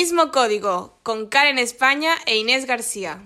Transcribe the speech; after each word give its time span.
mismo 0.00 0.30
código 0.30 1.00
con 1.02 1.26
Karen 1.26 1.58
España 1.58 2.12
e 2.24 2.36
Inés 2.38 2.66
García. 2.66 3.20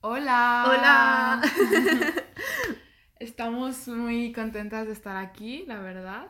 Hola. 0.00 0.64
Hola. 0.66 1.42
Estamos 3.18 3.86
muy 3.88 4.32
contentas 4.32 4.86
de 4.86 4.94
estar 4.94 5.18
aquí, 5.18 5.66
la 5.66 5.80
verdad. 5.80 6.28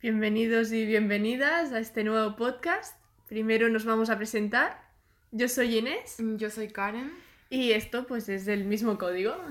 Bienvenidos 0.00 0.72
y 0.72 0.86
bienvenidas 0.86 1.72
a 1.72 1.78
este 1.78 2.04
nuevo 2.04 2.36
podcast. 2.36 2.98
Primero 3.28 3.68
nos 3.68 3.84
vamos 3.84 4.08
a 4.08 4.16
presentar. 4.16 4.82
Yo 5.30 5.46
soy 5.46 5.76
Inés 5.76 6.16
Yo 6.38 6.48
soy 6.48 6.68
Karen. 6.68 7.12
y 7.50 7.72
esto 7.72 8.06
pues 8.06 8.30
es 8.30 8.48
el 8.48 8.64
mismo 8.64 8.96
código. 8.96 9.36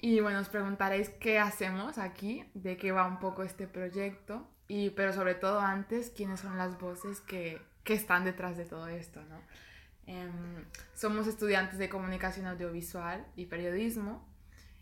Y 0.00 0.20
bueno, 0.20 0.38
os 0.38 0.48
preguntaréis 0.48 1.08
qué 1.08 1.40
hacemos 1.40 1.98
aquí, 1.98 2.44
de 2.54 2.76
qué 2.76 2.92
va 2.92 3.04
un 3.04 3.18
poco 3.18 3.42
este 3.42 3.66
proyecto, 3.66 4.46
y, 4.68 4.90
pero 4.90 5.12
sobre 5.12 5.34
todo 5.34 5.60
antes, 5.60 6.10
quiénes 6.14 6.40
son 6.40 6.58
las 6.58 6.78
voces 6.78 7.20
que, 7.20 7.60
que 7.84 7.94
están 7.94 8.24
detrás 8.24 8.56
de 8.56 8.66
todo 8.66 8.86
esto, 8.88 9.20
¿no? 9.24 9.40
Em, 10.06 10.64
somos 10.94 11.26
estudiantes 11.26 11.78
de 11.78 11.88
comunicación 11.88 12.46
audiovisual 12.46 13.26
y 13.36 13.46
periodismo. 13.46 14.26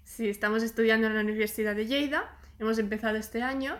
Sí, 0.04 0.28
estamos 0.28 0.62
estudiando 0.62 1.06
en 1.06 1.14
la 1.14 1.20
Universidad 1.20 1.74
de 1.74 1.86
Lleida. 1.86 2.36
Hemos 2.58 2.78
empezado 2.78 3.16
este 3.16 3.42
año 3.42 3.76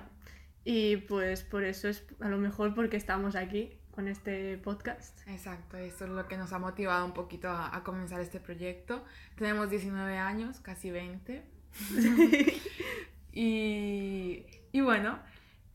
y 0.65 0.97
pues 0.97 1.43
por 1.43 1.63
eso 1.63 1.89
es 1.89 2.05
a 2.21 2.29
lo 2.29 2.39
mejor 2.39 2.75
porque 2.75 2.97
estamos 2.97 3.37
aquí 3.37 3.79
con 3.93 4.09
este 4.09 4.59
podcast. 4.59 5.21
Exacto, 5.29 5.77
eso 5.77 6.05
es 6.05 6.11
lo 6.11 6.27
que 6.27 6.37
nos 6.37 6.53
ha 6.53 6.59
motivado 6.59 7.07
un 7.07 7.15
poquito 7.15 7.49
a, 7.49 7.75
a 7.75 7.85
comenzar 7.85 8.21
este 8.21 8.41
proyecto. 8.41 9.05
Tenemos 9.37 9.71
19 9.71 10.19
años, 10.19 10.61
casi 10.61 10.91
20. 10.91 11.45
y, 13.33 14.45
y 14.73 14.81
bueno, 14.81 15.21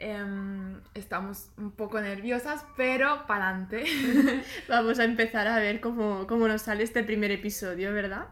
em, 0.01 0.81
estamos 0.93 1.49
un 1.57 1.71
poco 1.71 2.01
nerviosas, 2.01 2.65
pero 2.75 3.25
para 3.27 3.49
adelante. 3.49 3.85
Vamos 4.67 4.99
a 4.99 5.03
empezar 5.03 5.47
a 5.47 5.57
ver 5.57 5.79
cómo, 5.79 6.27
cómo 6.27 6.47
nos 6.47 6.63
sale 6.63 6.83
este 6.83 7.03
primer 7.03 7.31
episodio, 7.31 7.93
¿verdad? 7.93 8.27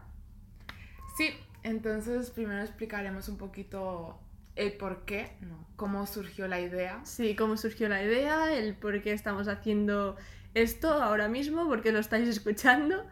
sí, 1.16 1.34
entonces 1.62 2.30
primero 2.30 2.62
explicaremos 2.62 3.28
un 3.28 3.36
poquito 3.36 4.18
el 4.56 4.72
por 4.72 5.04
qué, 5.04 5.36
¿no? 5.40 5.66
cómo 5.76 6.06
surgió 6.06 6.48
la 6.48 6.60
idea. 6.60 7.00
Sí, 7.04 7.36
cómo 7.36 7.56
surgió 7.56 7.88
la 7.88 8.02
idea, 8.02 8.52
el 8.54 8.74
por 8.74 9.02
qué 9.02 9.12
estamos 9.12 9.48
haciendo 9.48 10.16
esto 10.54 10.90
ahora 10.90 11.28
mismo, 11.28 11.66
por 11.66 11.82
qué 11.82 11.92
lo 11.92 11.98
estáis 11.98 12.28
escuchando. 12.28 13.04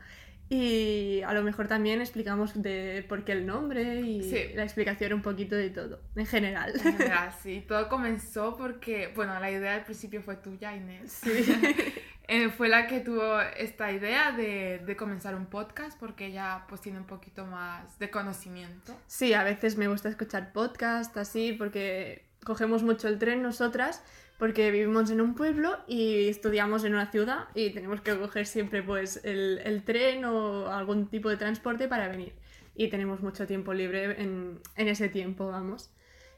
Y 0.51 1.21
a 1.27 1.35
lo 1.35 1.43
mejor 1.43 1.69
también 1.69 2.01
explicamos 2.01 2.61
de 2.63 3.05
por 3.09 3.25
qué 3.25 3.33
el 3.33 3.45
nombre 3.47 4.01
y 4.01 4.23
Sí. 4.23 4.53
la 4.55 4.63
explicación 4.65 5.13
un 5.13 5.23
poquito 5.23 5.55
de 5.57 5.71
todo, 5.71 6.01
en 6.17 6.25
general. 6.27 6.73
En 6.75 6.81
general, 6.97 7.33
sí, 7.43 7.65
todo 7.69 7.89
comenzó 7.89 8.57
porque, 8.57 9.13
bueno, 9.15 9.39
la 9.41 9.51
idea 9.51 9.75
al 9.75 9.85
principio 9.85 10.23
fue 10.23 10.37
tuya, 10.37 10.75
Inés. 10.75 11.13
Sí. 11.23 11.31
Eh, 12.31 12.51
fue 12.51 12.69
la 12.69 12.87
que 12.87 13.01
tuvo 13.01 13.41
esta 13.41 13.91
idea 13.91 14.33
de, 14.33 14.83
de 14.85 14.97
comenzar 14.97 15.35
un 15.35 15.47
podcast 15.47 15.99
porque 15.99 16.27
ella 16.27 16.67
pues 16.69 16.83
tiene 16.83 16.99
un 16.99 17.07
poquito 17.07 17.47
más 17.47 17.99
de 17.99 18.11
conocimiento. 18.11 18.95
Sí, 19.07 19.33
a 19.33 19.43
veces 19.45 19.79
me 19.79 19.89
gusta 19.89 20.11
escuchar 20.11 20.53
podcast 20.53 21.17
así 21.17 21.55
porque 21.55 22.28
cogemos 22.49 22.83
mucho 22.83 23.09
el 23.09 23.19
tren 23.19 23.43
nosotras 23.43 24.03
porque 24.39 24.71
vivimos 24.71 25.11
en 25.11 25.21
un 25.21 25.35
pueblo 25.35 25.77
y 25.87 26.29
estudiamos 26.29 26.83
en 26.85 26.95
una 26.95 27.11
ciudad 27.11 27.49
y 27.55 27.71
tenemos 27.71 28.01
que 28.01 28.17
coger 28.17 28.47
siempre 28.47 28.83
pues 28.83 29.21
el, 29.23 29.59
el 29.65 29.85
tren 29.85 30.25
o 30.25 30.69
algún 30.69 31.09
tipo 31.09 31.29
de 31.29 31.37
transporte 31.37 31.89
para 31.89 32.09
venir. 32.09 32.33
Y 32.75 32.89
tenemos 32.89 33.21
mucho 33.21 33.47
tiempo 33.47 33.75
libre 33.75 34.23
en, 34.23 34.61
en 34.77 34.89
ese 34.89 35.11
tiempo, 35.11 35.49
vamos. 35.49 35.91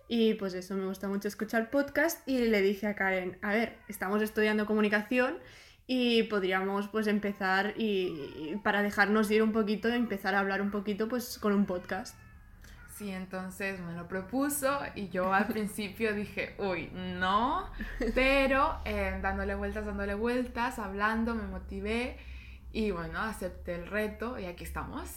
Y 0.09 0.35
pues 0.35 0.55
eso, 0.55 0.75
me 0.75 0.87
gusta 0.87 1.07
mucho 1.07 1.29
escuchar 1.29 1.71
podcast 1.71 2.27
y 2.29 2.39
le 2.39 2.61
dije 2.61 2.89
a 2.89 2.97
Karen, 2.97 3.39
a 3.41 3.53
ver, 3.53 3.77
estamos 3.87 4.21
estudiando 4.21 4.67
comunicación 4.67 5.39
y 5.87 6.25
podríamos 6.25 6.89
pues 6.89 7.07
empezar 7.07 7.75
y, 7.77 8.27
y 8.37 8.61
para 8.65 8.83
dejarnos 8.83 9.31
ir 9.31 9.45
un 9.45 9.53
poquito, 9.53 9.89
empezar 9.89 10.35
a 10.35 10.41
hablar 10.41 10.61
un 10.61 10.73
poquito 10.73 11.09
pues 11.09 11.39
con 11.39 11.53
un 11.53 11.67
podcast. 11.67 12.17
Sí, 13.01 13.11
entonces 13.13 13.81
me 13.81 13.95
lo 13.95 14.07
propuso 14.07 14.79
y 14.95 15.09
yo 15.09 15.33
al 15.33 15.47
principio 15.49 16.13
dije, 16.13 16.55
uy, 16.59 16.91
no, 16.93 17.67
pero 18.15 18.77
eh, 18.85 19.19
dándole 19.23 19.55
vueltas, 19.55 19.87
dándole 19.87 20.13
vueltas, 20.13 20.79
hablando, 20.79 21.35
me 21.35 21.45
motivé 21.45 22.19
y 22.73 22.91
bueno, 22.91 23.19
acepté 23.23 23.77
el 23.77 23.87
reto 23.87 24.39
y 24.39 24.45
aquí 24.45 24.65
estamos. 24.65 25.09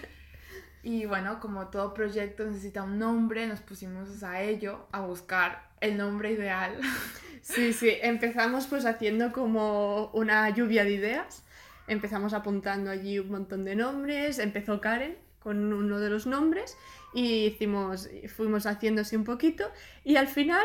y 0.82 1.04
bueno, 1.04 1.38
como 1.38 1.66
todo 1.66 1.92
proyecto 1.92 2.46
necesita 2.46 2.82
un 2.82 2.98
nombre, 2.98 3.46
nos 3.46 3.60
pusimos 3.60 4.22
a 4.22 4.40
ello, 4.40 4.86
a 4.90 5.02
buscar 5.02 5.68
el 5.82 5.98
nombre 5.98 6.32
ideal. 6.32 6.78
Sí, 7.42 7.74
sí, 7.74 7.90
empezamos 8.00 8.68
pues 8.68 8.86
haciendo 8.86 9.32
como 9.32 10.06
una 10.14 10.48
lluvia 10.48 10.82
de 10.84 10.92
ideas. 10.92 11.44
Empezamos 11.88 12.32
apuntando 12.32 12.90
allí 12.90 13.18
un 13.18 13.30
montón 13.30 13.66
de 13.66 13.76
nombres. 13.76 14.38
Empezó 14.38 14.80
Karen 14.80 15.18
con 15.42 15.72
uno 15.72 16.00
de 16.00 16.10
los 16.10 16.26
nombres 16.26 16.76
y 17.12 17.46
hicimos, 17.46 18.08
fuimos 18.34 18.66
haciendo 18.66 19.02
así 19.02 19.16
un 19.16 19.24
poquito. 19.24 19.70
Y 20.04 20.16
al 20.16 20.28
final 20.28 20.64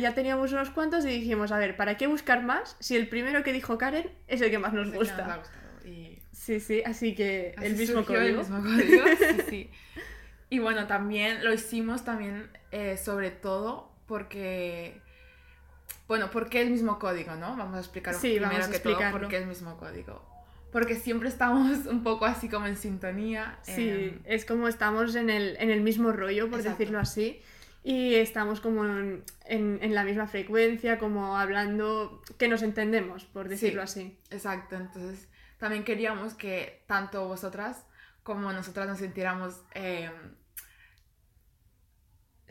ya 0.00 0.14
teníamos 0.14 0.52
unos 0.52 0.70
cuantos 0.70 1.04
y 1.04 1.08
dijimos, 1.08 1.52
a 1.52 1.58
ver, 1.58 1.76
¿para 1.76 1.96
qué 1.96 2.06
buscar 2.06 2.42
más 2.42 2.76
si 2.78 2.96
el 2.96 3.08
primero 3.08 3.42
que 3.42 3.52
dijo 3.52 3.78
Karen 3.78 4.10
es 4.28 4.40
el 4.40 4.50
que 4.50 4.58
más 4.58 4.72
nos 4.72 4.90
que 4.90 4.98
nos 4.98 5.10
ha 5.10 5.24
gusta? 5.24 5.42
y 5.84 6.20
Sí, 6.40 6.58
sí, 6.58 6.82
así 6.86 7.14
que 7.14 7.54
el 7.58 7.74
Así 7.74 7.74
mismo 7.74 8.02
surgió 8.02 8.16
código. 8.16 8.40
El 8.40 8.48
mismo 8.48 8.62
código, 8.62 9.04
sí, 9.18 9.42
sí. 9.50 9.70
Y 10.48 10.58
bueno, 10.58 10.86
también 10.86 11.44
lo 11.44 11.52
hicimos 11.52 12.04
también 12.04 12.50
eh, 12.70 12.96
sobre 12.96 13.30
todo 13.30 13.92
porque, 14.06 15.00
bueno, 16.08 16.30
¿por 16.30 16.48
qué 16.48 16.62
el 16.62 16.70
mismo 16.70 16.98
código, 16.98 17.34
no? 17.36 17.56
Vamos 17.56 17.76
a 17.76 17.78
explicar 17.80 18.14
Sí, 18.14 18.38
primero 18.38 18.52
vamos 18.52 18.68
a 18.68 18.72
que 18.72 18.78
todo 18.78 18.98
por 19.12 19.28
qué 19.28 19.36
el 19.36 19.46
mismo 19.46 19.76
código. 19.76 20.29
Porque 20.72 20.94
siempre 20.94 21.28
estamos 21.28 21.86
un 21.86 22.02
poco 22.02 22.24
así 22.26 22.48
como 22.48 22.66
en 22.66 22.76
sintonía. 22.76 23.58
Sí, 23.62 23.88
em, 23.90 24.20
es 24.24 24.44
como 24.44 24.68
estamos 24.68 25.14
en 25.16 25.30
el, 25.30 25.56
en 25.58 25.70
el 25.70 25.80
mismo 25.80 26.12
rollo, 26.12 26.48
por 26.48 26.60
Exacto. 26.60 26.78
decirlo 26.78 27.00
así, 27.00 27.40
y 27.82 28.14
estamos 28.16 28.60
como 28.60 28.84
en, 28.84 29.24
en- 29.46 29.78
en 29.82 29.94
la 29.94 30.04
misma 30.04 30.26
frecuencia, 30.26 30.98
como 30.98 31.36
hablando, 31.38 32.22
que 32.38 32.46
nos 32.48 32.62
entendemos, 32.62 33.24
por 33.24 33.48
decirlo 33.48 33.82
así. 33.82 34.18
exacto, 34.30 34.76
entonces 34.76 35.28
también 35.58 35.84
queríamos 35.84 36.34
que 36.34 36.82
tanto 36.86 37.26
vosotras 37.26 37.84
como 38.22 38.52
nosotras 38.52 38.86
nos 38.86 38.98
sintiéramos 38.98 39.62
em, 39.74 40.12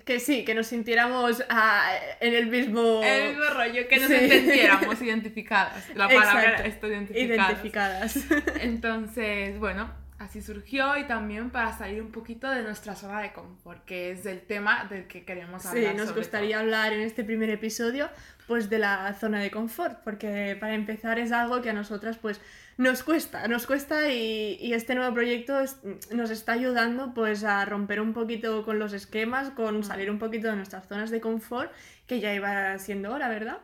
Que 0.10 0.20
sí, 0.20 0.44
que 0.44 0.56
nos 0.56 0.66
sintiéramos 0.66 1.44
ah, 1.50 1.92
en 2.20 2.34
el 2.34 2.48
mismo... 2.48 3.02
el 3.04 3.30
mismo 3.30 3.46
rollo, 3.54 3.88
que 3.88 4.00
nos 4.00 4.08
Sí. 4.08 4.16
entendiéramos 4.16 5.00
identificadas. 5.04 5.88
La 5.94 6.08
palabra 6.08 6.66
está 6.66 6.88
identificadas. 6.88 8.16
identificadas. 8.16 8.18
Entonces, 8.60 9.60
bueno, 9.60 9.92
así 10.18 10.42
surgió 10.42 10.98
y 10.98 11.04
también 11.06 11.52
para 11.52 11.78
salir 11.78 12.02
un 12.02 12.12
poquito 12.12 12.50
de 12.50 12.64
nuestra 12.64 12.96
zona 12.96 13.22
de 13.22 13.34
confort, 13.34 13.86
que 13.86 14.10
es 14.12 14.26
el 14.26 14.42
tema 14.42 14.86
del 14.90 15.06
que 15.06 15.26
queremos 15.26 15.62
Sí, 15.62 15.68
hablar. 15.70 15.96
nos 15.96 16.08
sobre 16.08 16.22
gustaría 16.22 16.56
todo. 16.56 16.64
hablar 16.66 16.94
en 16.94 17.02
este 17.02 17.24
primer 17.24 17.52
episodio 17.52 18.10
pues 18.48 18.68
de 18.72 18.80
la 18.80 19.14
zona 19.14 19.40
de 19.42 19.52
confort, 19.52 20.00
porque 20.04 20.58
para 20.60 20.74
empezar 20.74 21.20
es 21.20 21.32
algo 21.32 21.62
que 21.62 21.70
a 21.70 21.74
nosotras 21.74 22.18
pues 22.18 22.42
nos 22.80 23.04
cuesta, 23.04 23.48
nos 23.48 23.68
cuesta 23.68 24.10
y, 24.10 24.58
y 24.60 24.74
este 24.74 24.96
nuevo 24.96 25.14
proyecto 25.14 25.60
es- 25.60 25.78
nos 26.12 26.30
está 26.32 26.54
ayudando 26.54 27.14
pues 27.14 27.44
a 27.44 27.66
romper 27.66 28.00
un 28.02 28.14
poquito 28.14 28.64
con 28.66 28.80
los 28.80 28.94
esquemas, 28.94 29.50
con 29.52 29.84
salir 29.84 30.10
un 30.10 30.18
poquito 30.20 30.48
de 30.48 30.56
nuestras 30.56 30.88
zonas 30.88 31.10
de 31.12 31.20
confort, 31.22 31.72
que 32.08 32.20
ya 32.20 32.34
iba 32.34 32.78
siendo 32.80 33.12
hora, 33.14 33.28
¿verdad? 33.30 33.60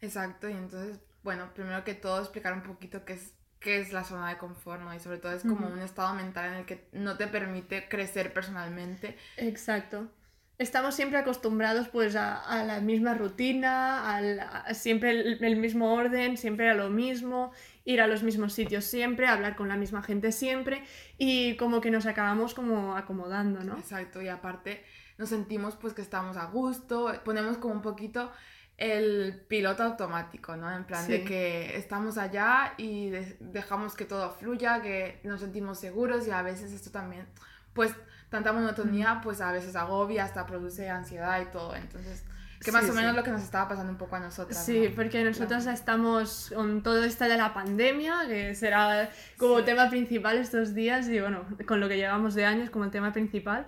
Exacto, 0.00 0.48
y 0.48 0.52
entonces, 0.52 0.98
bueno, 1.22 1.52
primero 1.54 1.84
que 1.84 1.94
todo 1.94 2.20
explicar 2.20 2.52
un 2.54 2.62
poquito 2.62 3.04
qué 3.04 3.14
es, 3.14 3.32
qué 3.60 3.80
es 3.80 3.92
la 3.92 4.04
zona 4.04 4.28
de 4.30 4.38
confort, 4.38 4.80
¿no? 4.82 4.94
Y 4.94 4.98
sobre 5.00 5.18
todo 5.18 5.32
es 5.32 5.42
como 5.42 5.66
un 5.68 5.80
estado 5.80 6.14
mental 6.14 6.46
en 6.52 6.54
el 6.60 6.64
que 6.66 6.88
no 6.92 7.16
te 7.16 7.26
permite 7.26 7.88
crecer 7.88 8.32
personalmente. 8.32 9.16
Exacto. 9.36 10.08
Estamos 10.56 10.94
siempre 10.94 11.18
acostumbrados 11.18 11.88
pues 11.88 12.14
a, 12.14 12.38
a 12.40 12.62
la 12.64 12.80
misma 12.80 13.14
rutina, 13.14 14.14
al- 14.14 14.38
a 14.40 14.72
siempre 14.74 15.10
el, 15.10 15.44
el 15.44 15.56
mismo 15.56 15.92
orden, 15.94 16.36
siempre 16.36 16.70
a 16.70 16.74
lo 16.74 16.90
mismo, 16.90 17.52
ir 17.84 18.00
a 18.00 18.06
los 18.06 18.22
mismos 18.22 18.52
sitios 18.54 18.84
siempre, 18.84 19.26
hablar 19.26 19.56
con 19.56 19.68
la 19.68 19.76
misma 19.76 20.02
gente 20.02 20.32
siempre 20.32 20.82
y 21.18 21.56
como 21.56 21.80
que 21.80 21.90
nos 21.90 22.06
acabamos 22.06 22.54
como 22.54 22.96
acomodando, 22.96 23.62
¿no? 23.62 23.76
Exacto, 23.78 24.22
y 24.22 24.28
aparte 24.28 24.82
nos 25.18 25.28
sentimos 25.28 25.76
pues 25.76 25.92
que 25.94 26.02
estamos 26.02 26.36
a 26.36 26.46
gusto, 26.46 27.12
ponemos 27.24 27.58
como 27.58 27.74
un 27.74 27.82
poquito 27.82 28.32
el 28.76 29.44
piloto 29.48 29.82
automático, 29.84 30.56
¿no? 30.56 30.74
En 30.74 30.84
plan 30.84 31.06
de 31.06 31.24
que 31.24 31.76
estamos 31.76 32.18
allá 32.18 32.74
y 32.76 33.10
de- 33.10 33.36
dejamos 33.38 33.94
que 33.94 34.04
todo 34.04 34.30
fluya, 34.32 34.82
que 34.82 35.20
nos 35.22 35.40
sentimos 35.42 35.78
seguros 35.78 36.26
y 36.26 36.30
a 36.32 36.42
veces 36.42 36.72
esto 36.72 36.90
también, 36.90 37.26
pues 37.72 37.94
tanta 38.30 38.52
monotonía 38.52 39.20
pues 39.22 39.40
a 39.40 39.52
veces 39.52 39.76
agobia, 39.76 40.24
hasta 40.24 40.44
produce 40.46 40.88
ansiedad 40.90 41.40
y 41.40 41.46
todo, 41.52 41.76
entonces 41.76 42.24
que 42.60 42.72
más 42.72 42.84
Sí, 42.84 42.90
o 42.90 42.94
menos 42.94 43.12
sí. 43.12 43.16
lo 43.16 43.22
que 43.24 43.30
nos 43.30 43.42
estaba 43.42 43.68
pasando 43.68 43.92
un 43.92 43.98
poco 43.98 44.16
a 44.16 44.20
nosotras. 44.20 44.64
Sí, 44.64 44.88
¿no? 44.88 44.94
porque 44.94 45.24
nosotros 45.24 45.66
estamos 45.66 46.52
con 46.54 46.82
todo 46.82 47.02
esto 47.04 47.24
de 47.24 47.36
la 47.36 47.54
pandemia, 47.54 48.26
que 48.26 48.54
será 48.54 49.10
como 49.38 49.58
Sí. 49.58 49.64
tema 49.64 49.88
principal 49.90 50.38
estos 50.38 50.74
días 50.74 51.08
y 51.08 51.20
bueno, 51.20 51.44
con 51.66 51.80
lo 51.80 51.88
que 51.88 51.96
llevamos 51.96 52.34
de 52.34 52.44
años 52.44 52.70
como 52.70 52.84
el 52.84 52.90
tema 52.90 53.12
principal, 53.12 53.66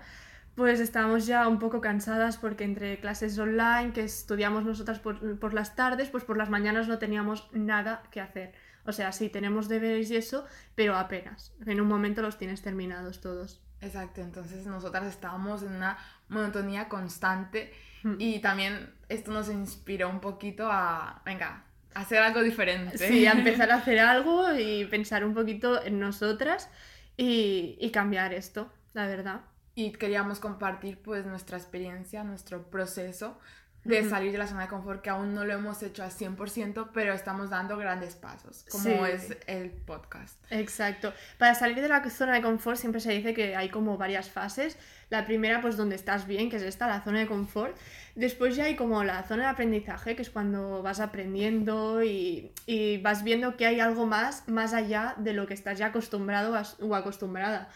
pues 0.54 0.80
estábamos 0.80 1.26
ya 1.26 1.46
un 1.48 1.58
poco 1.58 1.80
cansadas 1.82 2.38
porque 2.38 2.64
entre 2.64 2.98
clases 2.98 3.38
online 3.38 3.92
que 3.92 4.02
estudiamos 4.04 4.64
nosotras 4.64 4.98
por, 4.98 5.38
por, 5.38 5.52
las 5.52 5.76
tardes, 5.76 6.08
pues 6.08 6.24
por 6.24 6.38
las 6.38 6.48
mañanas 6.48 6.88
no 6.88 6.98
teníamos 6.98 7.48
nada 7.52 8.02
que 8.10 8.20
hacer. 8.22 8.54
O 8.86 8.92
sea, 8.92 9.12
sí, 9.12 9.28
tenemos 9.28 9.68
deberes 9.68 10.10
y 10.10 10.16
eso, 10.16 10.46
pero 10.74 10.96
apenas. 10.96 11.52
En 11.66 11.80
un 11.80 11.88
momento 11.88 12.22
los 12.22 12.38
tienes 12.38 12.62
terminados 12.62 13.20
todos. 13.20 13.60
Exacto, 13.82 14.22
entonces 14.22 14.64
nosotras 14.66 15.04
estábamos 15.04 15.62
en 15.62 15.72
una 15.74 15.98
monotonía 16.28 16.88
constante. 16.88 17.74
Y 18.18 18.40
también 18.40 18.92
esto 19.08 19.32
nos 19.32 19.48
inspiró 19.48 20.08
un 20.08 20.20
poquito 20.20 20.68
a, 20.70 21.22
venga, 21.24 21.64
hacer 21.94 22.18
algo 22.22 22.42
diferente. 22.42 22.98
Sí, 22.98 23.26
a 23.26 23.32
empezar 23.38 23.70
a 23.70 23.76
hacer 23.76 23.98
algo 23.98 24.52
y 24.54 24.84
pensar 24.86 25.24
un 25.24 25.34
poquito 25.34 25.82
en 25.82 25.98
nosotras 25.98 26.68
y, 27.16 27.76
y 27.80 27.90
cambiar 27.90 28.34
esto, 28.34 28.72
la 28.94 29.06
verdad. 29.06 29.40
Y 29.74 29.92
queríamos 29.92 30.40
compartir 30.40 30.98
pues 30.98 31.26
nuestra 31.26 31.58
experiencia, 31.58 32.24
nuestro 32.24 32.70
proceso 32.70 33.38
de 33.86 34.08
salir 34.08 34.32
de 34.32 34.38
la 34.38 34.46
zona 34.46 34.62
de 34.62 34.68
confort 34.68 35.00
que 35.00 35.10
aún 35.10 35.34
no 35.34 35.44
lo 35.44 35.52
hemos 35.52 35.82
hecho 35.82 36.02
al 36.02 36.10
100%, 36.10 36.90
pero 36.92 37.14
estamos 37.14 37.50
dando 37.50 37.76
grandes 37.76 38.16
pasos, 38.16 38.64
como 38.70 39.06
es 39.06 39.36
el 39.46 39.70
podcast. 39.70 40.42
Exacto. 40.50 41.12
Para 41.38 41.54
salir 41.54 41.80
de 41.80 41.88
la 41.88 42.08
zona 42.10 42.34
de 42.34 42.42
confort 42.42 42.78
siempre 42.78 43.00
se 43.00 43.12
dice 43.12 43.32
que 43.32 43.54
hay 43.56 43.68
como 43.68 43.96
varias 43.96 44.30
fases. 44.30 44.76
La 45.08 45.24
primera, 45.24 45.60
pues 45.60 45.76
donde 45.76 45.94
estás 45.94 46.26
bien, 46.26 46.50
que 46.50 46.56
es 46.56 46.62
esta, 46.62 46.88
la 46.88 47.02
zona 47.02 47.20
de 47.20 47.26
confort. 47.26 47.76
Después 48.14 48.56
ya 48.56 48.64
hay 48.64 48.76
como 48.76 49.04
la 49.04 49.22
zona 49.22 49.44
de 49.44 49.48
aprendizaje, 49.50 50.16
que 50.16 50.22
es 50.22 50.30
cuando 50.30 50.82
vas 50.82 51.00
aprendiendo 51.00 52.02
y, 52.02 52.50
y 52.66 52.98
vas 52.98 53.22
viendo 53.22 53.56
que 53.56 53.66
hay 53.66 53.78
algo 53.78 54.06
más, 54.06 54.48
más 54.48 54.74
allá 54.74 55.14
de 55.18 55.32
lo 55.32 55.46
que 55.46 55.54
estás 55.54 55.78
ya 55.78 55.86
acostumbrado 55.86 56.56
o 56.80 56.94
acostumbrada. 56.94 57.68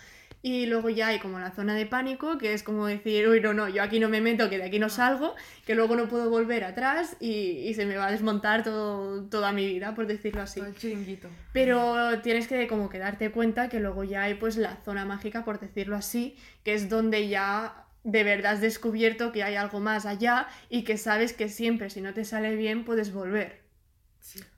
Y 0.42 0.66
luego 0.66 0.88
ya 0.88 1.08
hay 1.08 1.18
como 1.18 1.38
la 1.38 1.50
zona 1.50 1.74
de 1.74 1.84
pánico, 1.84 2.38
que 2.38 2.54
es 2.54 2.62
como 2.62 2.86
decir, 2.86 3.28
uy, 3.28 3.40
no, 3.40 3.52
no, 3.52 3.68
yo 3.68 3.82
aquí 3.82 4.00
no 4.00 4.08
me 4.08 4.22
meto, 4.22 4.48
que 4.48 4.56
de 4.56 4.64
aquí 4.64 4.78
no 4.78 4.88
salgo, 4.88 5.34
que 5.66 5.74
luego 5.74 5.96
no 5.96 6.08
puedo 6.08 6.30
volver 6.30 6.64
atrás 6.64 7.16
y, 7.20 7.58
y 7.68 7.74
se 7.74 7.84
me 7.84 7.96
va 7.96 8.06
a 8.06 8.10
desmontar 8.10 8.64
todo, 8.64 9.24
toda 9.24 9.52
mi 9.52 9.66
vida, 9.66 9.94
por 9.94 10.06
decirlo 10.06 10.40
así. 10.40 10.60
el 10.60 10.74
chiringuito. 10.74 11.28
Pero 11.52 12.20
tienes 12.22 12.48
que 12.48 12.66
como 12.68 12.88
que 12.88 12.98
darte 12.98 13.30
cuenta 13.30 13.68
que 13.68 13.80
luego 13.80 14.02
ya 14.04 14.22
hay 14.22 14.34
pues 14.34 14.56
la 14.56 14.76
zona 14.84 15.04
mágica, 15.04 15.44
por 15.44 15.60
decirlo 15.60 15.96
así, 15.96 16.36
que 16.64 16.72
es 16.72 16.88
donde 16.88 17.28
ya 17.28 17.86
de 18.02 18.24
verdad 18.24 18.52
has 18.52 18.60
descubierto 18.60 19.32
que 19.32 19.42
hay 19.42 19.56
algo 19.56 19.80
más 19.80 20.06
allá 20.06 20.48
y 20.68 20.84
que 20.84 20.96
sabes 20.96 21.32
que 21.32 21.48
siempre 21.48 21.90
si 21.90 22.00
no 22.00 22.14
te 22.14 22.24
sale 22.24 22.56
bien 22.56 22.84
puedes 22.84 23.12
volver. 23.12 23.60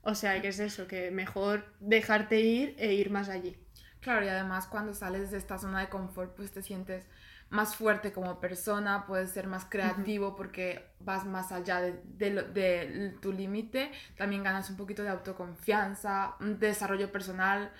O 0.01 0.15
sea, 0.15 0.41
que 0.41 0.49
es 0.49 0.59
eso, 0.59 0.87
que 0.87 1.11
mejor 1.11 1.65
dejarte 1.79 2.41
ir 2.41 2.75
e 2.77 2.93
ir 2.93 3.09
más 3.09 3.29
allí. 3.29 3.57
Claro, 4.03 4.25
y 4.25 4.29
además 4.29 4.67
cuando 4.67 4.93
sales 4.93 5.31
de 5.31 5.37
esta 5.37 5.57
zona 5.57 5.79
de 5.79 5.89
confort, 5.89 6.35
pues 6.35 6.51
te 6.51 6.61
sientes 6.61 7.05
más 7.49 7.75
fuerte 7.75 8.11
como 8.11 8.39
persona, 8.39 9.05
puedes 9.05 9.31
ser 9.31 9.47
más 9.47 9.65
creativo 9.65 10.35
porque 10.35 10.87
vas 10.99 11.25
más 11.25 11.51
allá 11.51 11.81
de, 11.81 11.95
de, 12.03 13.15
tu 13.21 13.31
límite, 13.31 13.91
también 14.17 14.43
ganas 14.43 14.69
un 14.71 14.75
poquito 14.75 15.03
de 15.03 15.09
autoconfianza, 15.09 16.35
desarrollo 16.39 17.11
personal, 17.11 17.71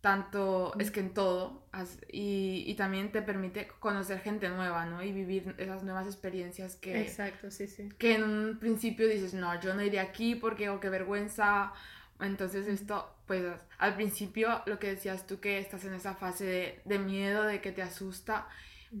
tanto 0.00 0.72
es 0.80 0.90
que 0.90 1.00
en 1.00 1.14
todo, 1.14 1.64
y, 2.10 2.64
y, 2.66 2.74
también 2.74 3.12
te 3.12 3.22
permite 3.22 3.68
conocer 3.78 4.20
gente 4.20 4.48
nueva, 4.48 4.84
¿no? 4.86 5.02
Y 5.02 5.12
vivir 5.12 5.54
esas 5.58 5.84
nuevas 5.84 6.06
experiencias 6.06 6.74
que... 6.76 7.00
Exacto, 7.00 7.50
sí, 7.50 7.68
sí. 7.68 7.88
Que 7.98 8.16
en 8.16 8.24
un 8.24 8.58
principio 8.58 9.06
dices, 9.06 9.32
no, 9.34 9.60
yo 9.60 9.74
no 9.74 9.82
iré 9.82 10.00
aquí 10.00 10.34
porque, 10.34 10.70
oh, 10.70 10.80
qué 10.80 10.88
vergüenza, 10.88 11.72
entonces 12.22 12.66
esto, 12.66 13.14
pues 13.26 13.44
al 13.78 13.94
principio 13.94 14.62
lo 14.66 14.78
que 14.78 14.88
decías 14.88 15.26
tú 15.26 15.40
que 15.40 15.58
estás 15.58 15.84
en 15.84 15.94
esa 15.94 16.14
fase 16.14 16.80
de, 16.84 16.98
miedo, 16.98 17.44
de 17.44 17.60
que 17.60 17.72
te 17.72 17.82
asusta, 17.82 18.48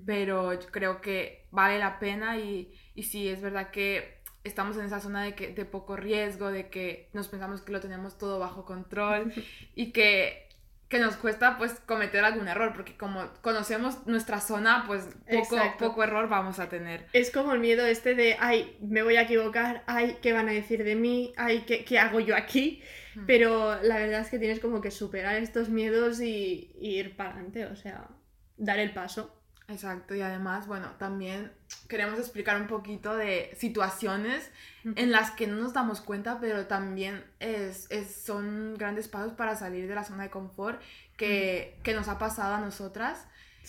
pero 0.06 0.52
yo 0.54 0.68
creo 0.70 1.00
que 1.00 1.46
vale 1.50 1.78
la 1.78 1.98
pena 1.98 2.38
y, 2.38 2.72
y 2.94 3.02
sí, 3.04 3.28
es 3.28 3.40
verdad 3.40 3.70
que 3.70 4.20
estamos 4.44 4.76
en 4.76 4.84
esa 4.84 5.00
zona 5.00 5.22
de, 5.22 5.34
que, 5.34 5.48
de 5.48 5.64
poco 5.64 5.96
riesgo, 5.96 6.50
de 6.50 6.68
que 6.68 7.08
nos 7.12 7.28
pensamos 7.28 7.60
que 7.62 7.72
lo 7.72 7.80
tenemos 7.80 8.18
todo 8.18 8.38
bajo 8.38 8.64
control 8.64 9.32
y 9.74 9.92
que 9.92 10.50
que 10.90 10.98
nos 10.98 11.14
cuesta 11.14 11.56
pues 11.56 11.74
cometer 11.86 12.24
algún 12.24 12.48
error, 12.48 12.72
porque 12.74 12.96
como 12.96 13.30
conocemos 13.42 14.04
nuestra 14.08 14.40
zona, 14.40 14.84
pues 14.88 15.08
poco, 15.30 15.56
poco 15.78 16.02
error 16.02 16.28
vamos 16.28 16.58
a 16.58 16.68
tener. 16.68 17.06
Es 17.12 17.30
como 17.30 17.52
el 17.52 17.60
miedo 17.60 17.86
este 17.86 18.16
de, 18.16 18.36
ay, 18.40 18.76
me 18.80 19.04
voy 19.04 19.14
a 19.14 19.22
equivocar, 19.22 19.84
ay, 19.86 20.18
¿qué 20.20 20.32
van 20.32 20.48
a 20.48 20.52
decir 20.52 20.82
de 20.82 20.96
mí? 20.96 21.32
Ay, 21.36 21.60
¿qué, 21.60 21.84
qué 21.84 22.00
hago 22.00 22.18
yo 22.18 22.34
aquí? 22.34 22.82
Pero 23.26 23.82
la 23.82 23.96
verdad 23.96 24.20
es 24.20 24.28
que 24.28 24.38
tienes 24.38 24.60
como 24.60 24.80
que 24.80 24.90
superar 24.90 25.36
estos 25.36 25.68
miedos 25.68 26.20
y, 26.20 26.72
y 26.80 26.98
ir 26.98 27.16
para 27.16 27.30
adelante, 27.30 27.66
o 27.66 27.76
sea, 27.76 28.08
dar 28.56 28.78
el 28.78 28.92
paso. 28.92 29.40
Exacto, 29.70 30.14
y 30.16 30.20
además, 30.20 30.66
bueno, 30.66 30.88
también 30.98 31.52
queremos 31.88 32.18
explicar 32.18 32.60
un 32.60 32.66
poquito 32.66 33.16
de 33.16 33.54
situaciones 33.56 34.50
en 34.96 35.12
las 35.12 35.30
que 35.30 35.46
no 35.46 35.56
nos 35.56 35.72
damos 35.72 36.00
cuenta, 36.00 36.40
pero 36.40 36.66
también 36.66 37.24
es, 37.38 37.88
son 38.24 38.74
grandes 38.76 39.06
pasos 39.06 39.32
para 39.32 39.54
salir 39.54 39.86
de 39.86 39.94
la 39.94 40.02
zona 40.02 40.24
de 40.24 40.30
confort 40.30 40.80
que, 41.16 41.78
que 41.84 41.94
nos 41.94 42.08
ha 42.08 42.18
pasado 42.18 42.54
a 42.54 42.60
nosotras. 42.60 43.26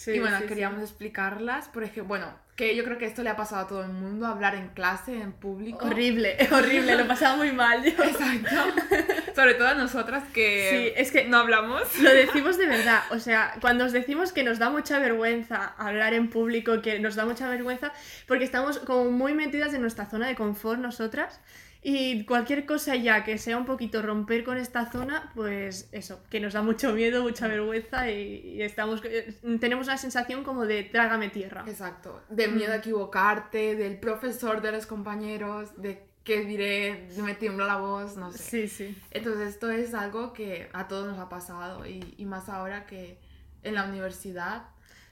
y 0.07 0.19
bueno, 0.19 0.39
queríamos 0.47 0.81
explicarlas, 0.81 1.67
por 1.69 1.83
ejemplo, 1.83 2.05
bueno, 2.05 2.33
que 2.55 2.75
yo 2.75 2.83
creo 2.83 2.97
que 2.97 3.05
esto 3.05 3.21
le 3.21 3.29
ha 3.29 3.35
pasado 3.35 3.61
a 3.61 3.67
todo 3.67 3.83
el 3.83 3.91
mundo, 3.91 4.25
hablar 4.25 4.55
en 4.55 4.69
clase, 4.69 5.21
en 5.21 5.33
público. 5.33 5.85
Horrible, 5.85 6.35
horrible, 6.51 6.95
lo 6.95 7.07
pasaba 7.07 7.37
muy 7.37 7.51
mal 7.51 7.83
yo. 7.83 8.03
Exacto. 8.03 8.55
Sobre 9.41 9.55
todo 9.55 9.69
a 9.69 9.73
nosotras 9.73 10.23
que, 10.35 10.93
es 10.97 11.11
que 11.11 11.23
no 11.23 11.37
hablamos. 11.37 11.97
Lo 11.99 12.13
decimos 12.13 12.59
de 12.59 12.67
verdad, 12.67 13.01
o 13.09 13.17
sea, 13.17 13.55
cuando 13.59 13.85
os 13.85 13.91
decimos 13.91 14.33
que 14.33 14.43
nos 14.43 14.59
da 14.59 14.69
mucha 14.69 14.99
vergüenza 14.99 15.73
hablar 15.79 16.13
en 16.13 16.29
público, 16.29 16.83
que 16.83 16.99
nos 16.99 17.15
da 17.15 17.25
mucha 17.25 17.49
vergüenza, 17.49 17.91
porque 18.27 18.43
estamos 18.43 18.77
como 18.77 19.09
muy 19.09 19.33
metidas 19.33 19.73
en 19.73 19.81
nuestra 19.81 20.05
zona 20.05 20.27
de 20.27 20.35
confort 20.35 20.79
nosotras, 20.79 21.39
y 21.81 22.23
cualquier 22.25 22.67
cosa 22.67 22.95
ya 22.95 23.23
que 23.23 23.39
sea 23.39 23.57
un 23.57 23.65
poquito 23.65 24.03
romper 24.03 24.43
con 24.43 24.57
esta 24.57 24.91
zona, 24.91 25.31
pues 25.33 25.89
eso, 25.91 26.21
que 26.29 26.39
nos 26.39 26.53
da 26.53 26.61
mucho 26.61 26.93
miedo, 26.93 27.23
mucha 27.23 27.47
vergüenza 27.47 28.11
y, 28.11 28.61
estamos 28.61 29.01
eh, 29.05 29.33
tenemos 29.59 29.87
una 29.87 29.97
sensación 29.97 30.43
como 30.43 30.67
de 30.67 30.83
trágame 30.83 31.29
tierra. 31.29 31.63
Exacto, 31.67 32.21
de 32.29 32.47
miedo 32.47 32.73
a 32.73 32.75
equivocarte, 32.75 33.75
del 33.75 33.97
profesor, 33.97 34.61
de 34.61 34.73
los 34.73 34.85
compañeros, 34.85 35.81
de 35.81 36.10
qué 36.23 36.45
diré, 36.45 37.07
me 37.17 37.35
tiembla 37.35 37.65
la 37.65 37.77
voz, 37.77 38.17
no 38.17 38.31
sé. 38.31 38.37
Sí, 38.37 38.67
sí. 38.67 38.97
Entonces 39.11 39.49
esto 39.49 39.69
es 39.71 39.93
algo 39.93 40.33
que 40.33 40.69
a 40.73 40.87
todos 40.87 41.07
nos 41.07 41.19
ha 41.19 41.29
pasado 41.29 41.85
y, 41.85 42.13
y 42.17 42.25
más 42.25 42.49
ahora 42.49 42.85
que 42.85 43.17
en 43.63 43.75
la 43.75 43.85
universidad 43.85 44.63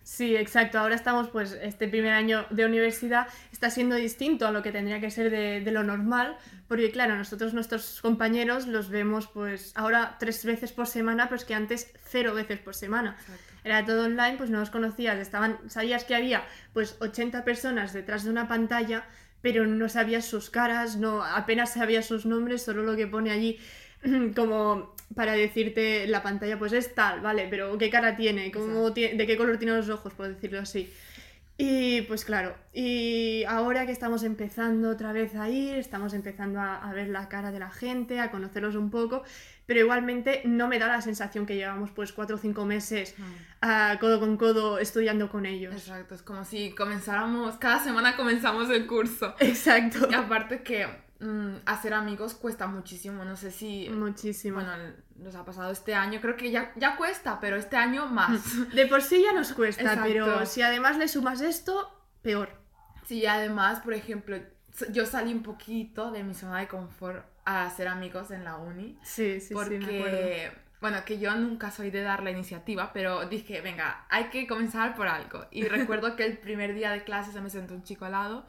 Sí, 0.10 0.36
exacto. 0.36 0.80
Ahora 0.80 0.96
estamos, 0.96 1.30
pues, 1.30 1.56
este 1.62 1.88
primer 1.88 2.14
año 2.14 2.44
de 2.50 2.66
universidad 2.66 3.28
está 3.52 3.70
siendo 3.70 3.96
distinto 3.96 4.48
a 4.48 4.52
lo 4.52 4.64
que 4.64 4.72
tendría 4.72 5.00
que 5.00 5.12
ser 5.12 5.30
de, 5.30 5.62
de, 5.62 5.72
lo 5.72 5.84
normal, 5.84 6.36
porque 6.68 6.90
claro, 6.90 7.16
nosotros 7.16 7.54
nuestros 7.54 8.02
compañeros 8.02 8.66
los 8.66 8.90
vemos, 8.90 9.28
pues, 9.28 9.72
ahora 9.76 10.18
tres 10.20 10.44
veces 10.46 10.72
por 10.72 10.88
semana, 10.88 11.30
pues 11.30 11.46
que 11.46 11.54
antes 11.54 11.92
cero 12.06 12.34
veces 12.34 12.58
por 12.58 12.74
semana. 12.74 13.18
Era 13.64 13.86
todo 13.86 14.06
online, 14.06 14.38
pues 14.38 14.50
no 14.50 14.60
los 14.60 14.72
conocías, 14.72 15.20
estaban, 15.20 15.60
sabías 15.70 16.06
que 16.06 16.16
había, 16.16 16.44
pues, 16.74 16.98
80 17.00 17.46
personas 17.46 17.94
detrás 17.94 18.24
de 18.24 18.32
una 18.32 18.48
pantalla, 18.48 19.06
pero 19.42 19.66
no 19.66 19.90
sabías 19.90 20.26
sus 20.26 20.50
caras, 20.50 20.98
no, 20.98 21.24
apenas 21.24 21.74
sabías 21.74 22.06
sus 22.06 22.26
nombres, 22.26 22.64
solo 22.64 22.84
lo 22.84 22.96
que 22.96 23.08
pone 23.08 23.32
allí 23.32 23.58
como 24.36 24.96
para 25.16 25.34
decirte 25.34 26.08
la 26.08 26.22
pantalla, 26.22 26.60
pues 26.60 26.74
es 26.74 26.94
tal, 26.94 27.22
¿vale? 27.22 27.48
Pero 27.50 27.78
¿qué 27.78 27.90
cara 27.90 28.16
tiene? 28.16 28.52
¿Cómo 28.52 28.92
¿De 28.92 29.26
qué 29.26 29.38
color 29.38 29.58
tiene 29.58 29.76
los 29.76 29.90
ojos, 29.90 30.14
por 30.14 30.28
decirlo 30.28 30.60
así? 30.60 30.90
Y 31.62 32.04
pues 32.04 32.24
claro, 32.24 32.56
y 32.74 33.44
ahora 33.44 33.86
que 33.86 33.92
estamos 33.92 34.24
empezando 34.24 34.90
otra 34.90 35.12
vez 35.12 35.36
a 35.36 35.50
ir, 35.50 35.76
estamos 35.76 36.14
empezando 36.14 36.62
a, 36.62 36.90
ver 36.94 37.10
la 37.10 37.28
cara 37.28 37.52
de 37.52 37.60
la 37.60 37.70
gente, 37.70 38.22
a 38.22 38.32
conocerlos 38.32 38.76
un 38.76 38.90
poco, 38.90 39.24
pero 39.66 39.82
igualmente 39.82 40.42
no 40.46 40.70
me 40.70 40.80
da 40.80 40.88
la 40.88 41.02
sensación 41.02 41.46
que 41.46 41.58
llevamos 41.58 41.92
pues 41.92 42.14
cuatro 42.14 42.38
o 42.38 42.40
cinco 42.40 42.64
meses 42.64 43.14
a 43.60 43.98
codo 44.00 44.22
con 44.22 44.38
codo 44.38 44.80
estudiando 44.80 45.30
con 45.30 45.46
ellos. 45.46 45.74
Exacto, 45.74 46.16
es 46.16 46.22
como 46.22 46.46
si 46.46 46.74
comenzáramos, 46.74 47.58
cada 47.58 47.84
semana 47.84 48.16
comenzamos 48.16 48.70
el 48.70 48.88
curso. 48.88 49.36
Exacto. 49.42 50.08
Y 50.10 50.14
aparte 50.14 50.64
que 50.64 50.88
Mm, 51.20 51.58
hacer 51.66 51.94
amigos 51.94 52.34
cuesta 52.34 52.68
muchísimo. 52.68 53.26
No 53.26 53.36
sé 53.36 53.52
si. 53.52 53.90
Muchísimo. 53.90 54.56
Bueno, 54.56 54.74
nos 55.18 55.36
ha 55.36 55.44
pasado 55.44 55.72
este 55.72 55.94
año. 55.94 56.22
Creo 56.22 56.38
que 56.38 56.50
ya, 56.50 56.72
ya 56.76 56.96
cuesta, 56.96 57.40
pero 57.40 57.58
este 57.58 57.76
año 57.76 58.08
más. 58.08 58.42
De 58.74 58.86
por 58.86 59.02
sí 59.02 59.22
ya 59.24 59.34
nos 59.34 59.52
cuesta, 59.54 60.02
pero 60.04 60.46
si 60.46 60.62
además 60.62 60.98
le 60.98 61.08
sumas 61.08 61.42
esto, 61.42 61.92
peor. 62.22 62.50
Sí, 63.06 63.26
además, 63.26 63.82
por 63.82 63.94
ejemplo, 63.94 64.38
yo 64.92 65.06
salí 65.06 65.34
un 65.34 65.44
poquito 65.44 66.12
de 66.12 66.24
mi 66.24 66.34
zona 66.34 66.60
de 66.60 66.68
confort 66.68 67.26
a 67.44 67.66
hacer 67.66 67.88
amigos 67.88 68.32
en 68.32 68.46
la 68.46 68.58
uni. 68.58 68.98
Sí, 69.04 69.42
sí, 69.42 69.54
porque, 69.54 69.80
sí. 69.80 70.00
Porque, 70.00 70.52
bueno, 70.80 71.04
que 71.04 71.20
yo 71.20 71.36
nunca 71.36 71.72
soy 71.72 71.90
de 71.90 72.02
dar 72.02 72.24
la 72.24 72.32
iniciativa, 72.32 72.94
pero 72.94 73.26
dije, 73.26 73.60
venga, 73.62 74.06
hay 74.10 74.26
que 74.26 74.48
comenzar 74.48 74.96
por 74.96 75.08
algo. 75.08 75.46
Y 75.52 75.64
recuerdo 75.68 76.16
que 76.16 76.24
el 76.26 76.38
primer 76.38 76.76
día 76.76 76.92
de 76.92 77.04
clase 77.04 77.34
se 77.34 77.42
me 77.42 77.50
sentó 77.50 77.74
un 77.74 77.84
chico 77.84 78.06
al 78.06 78.14
lado 78.14 78.46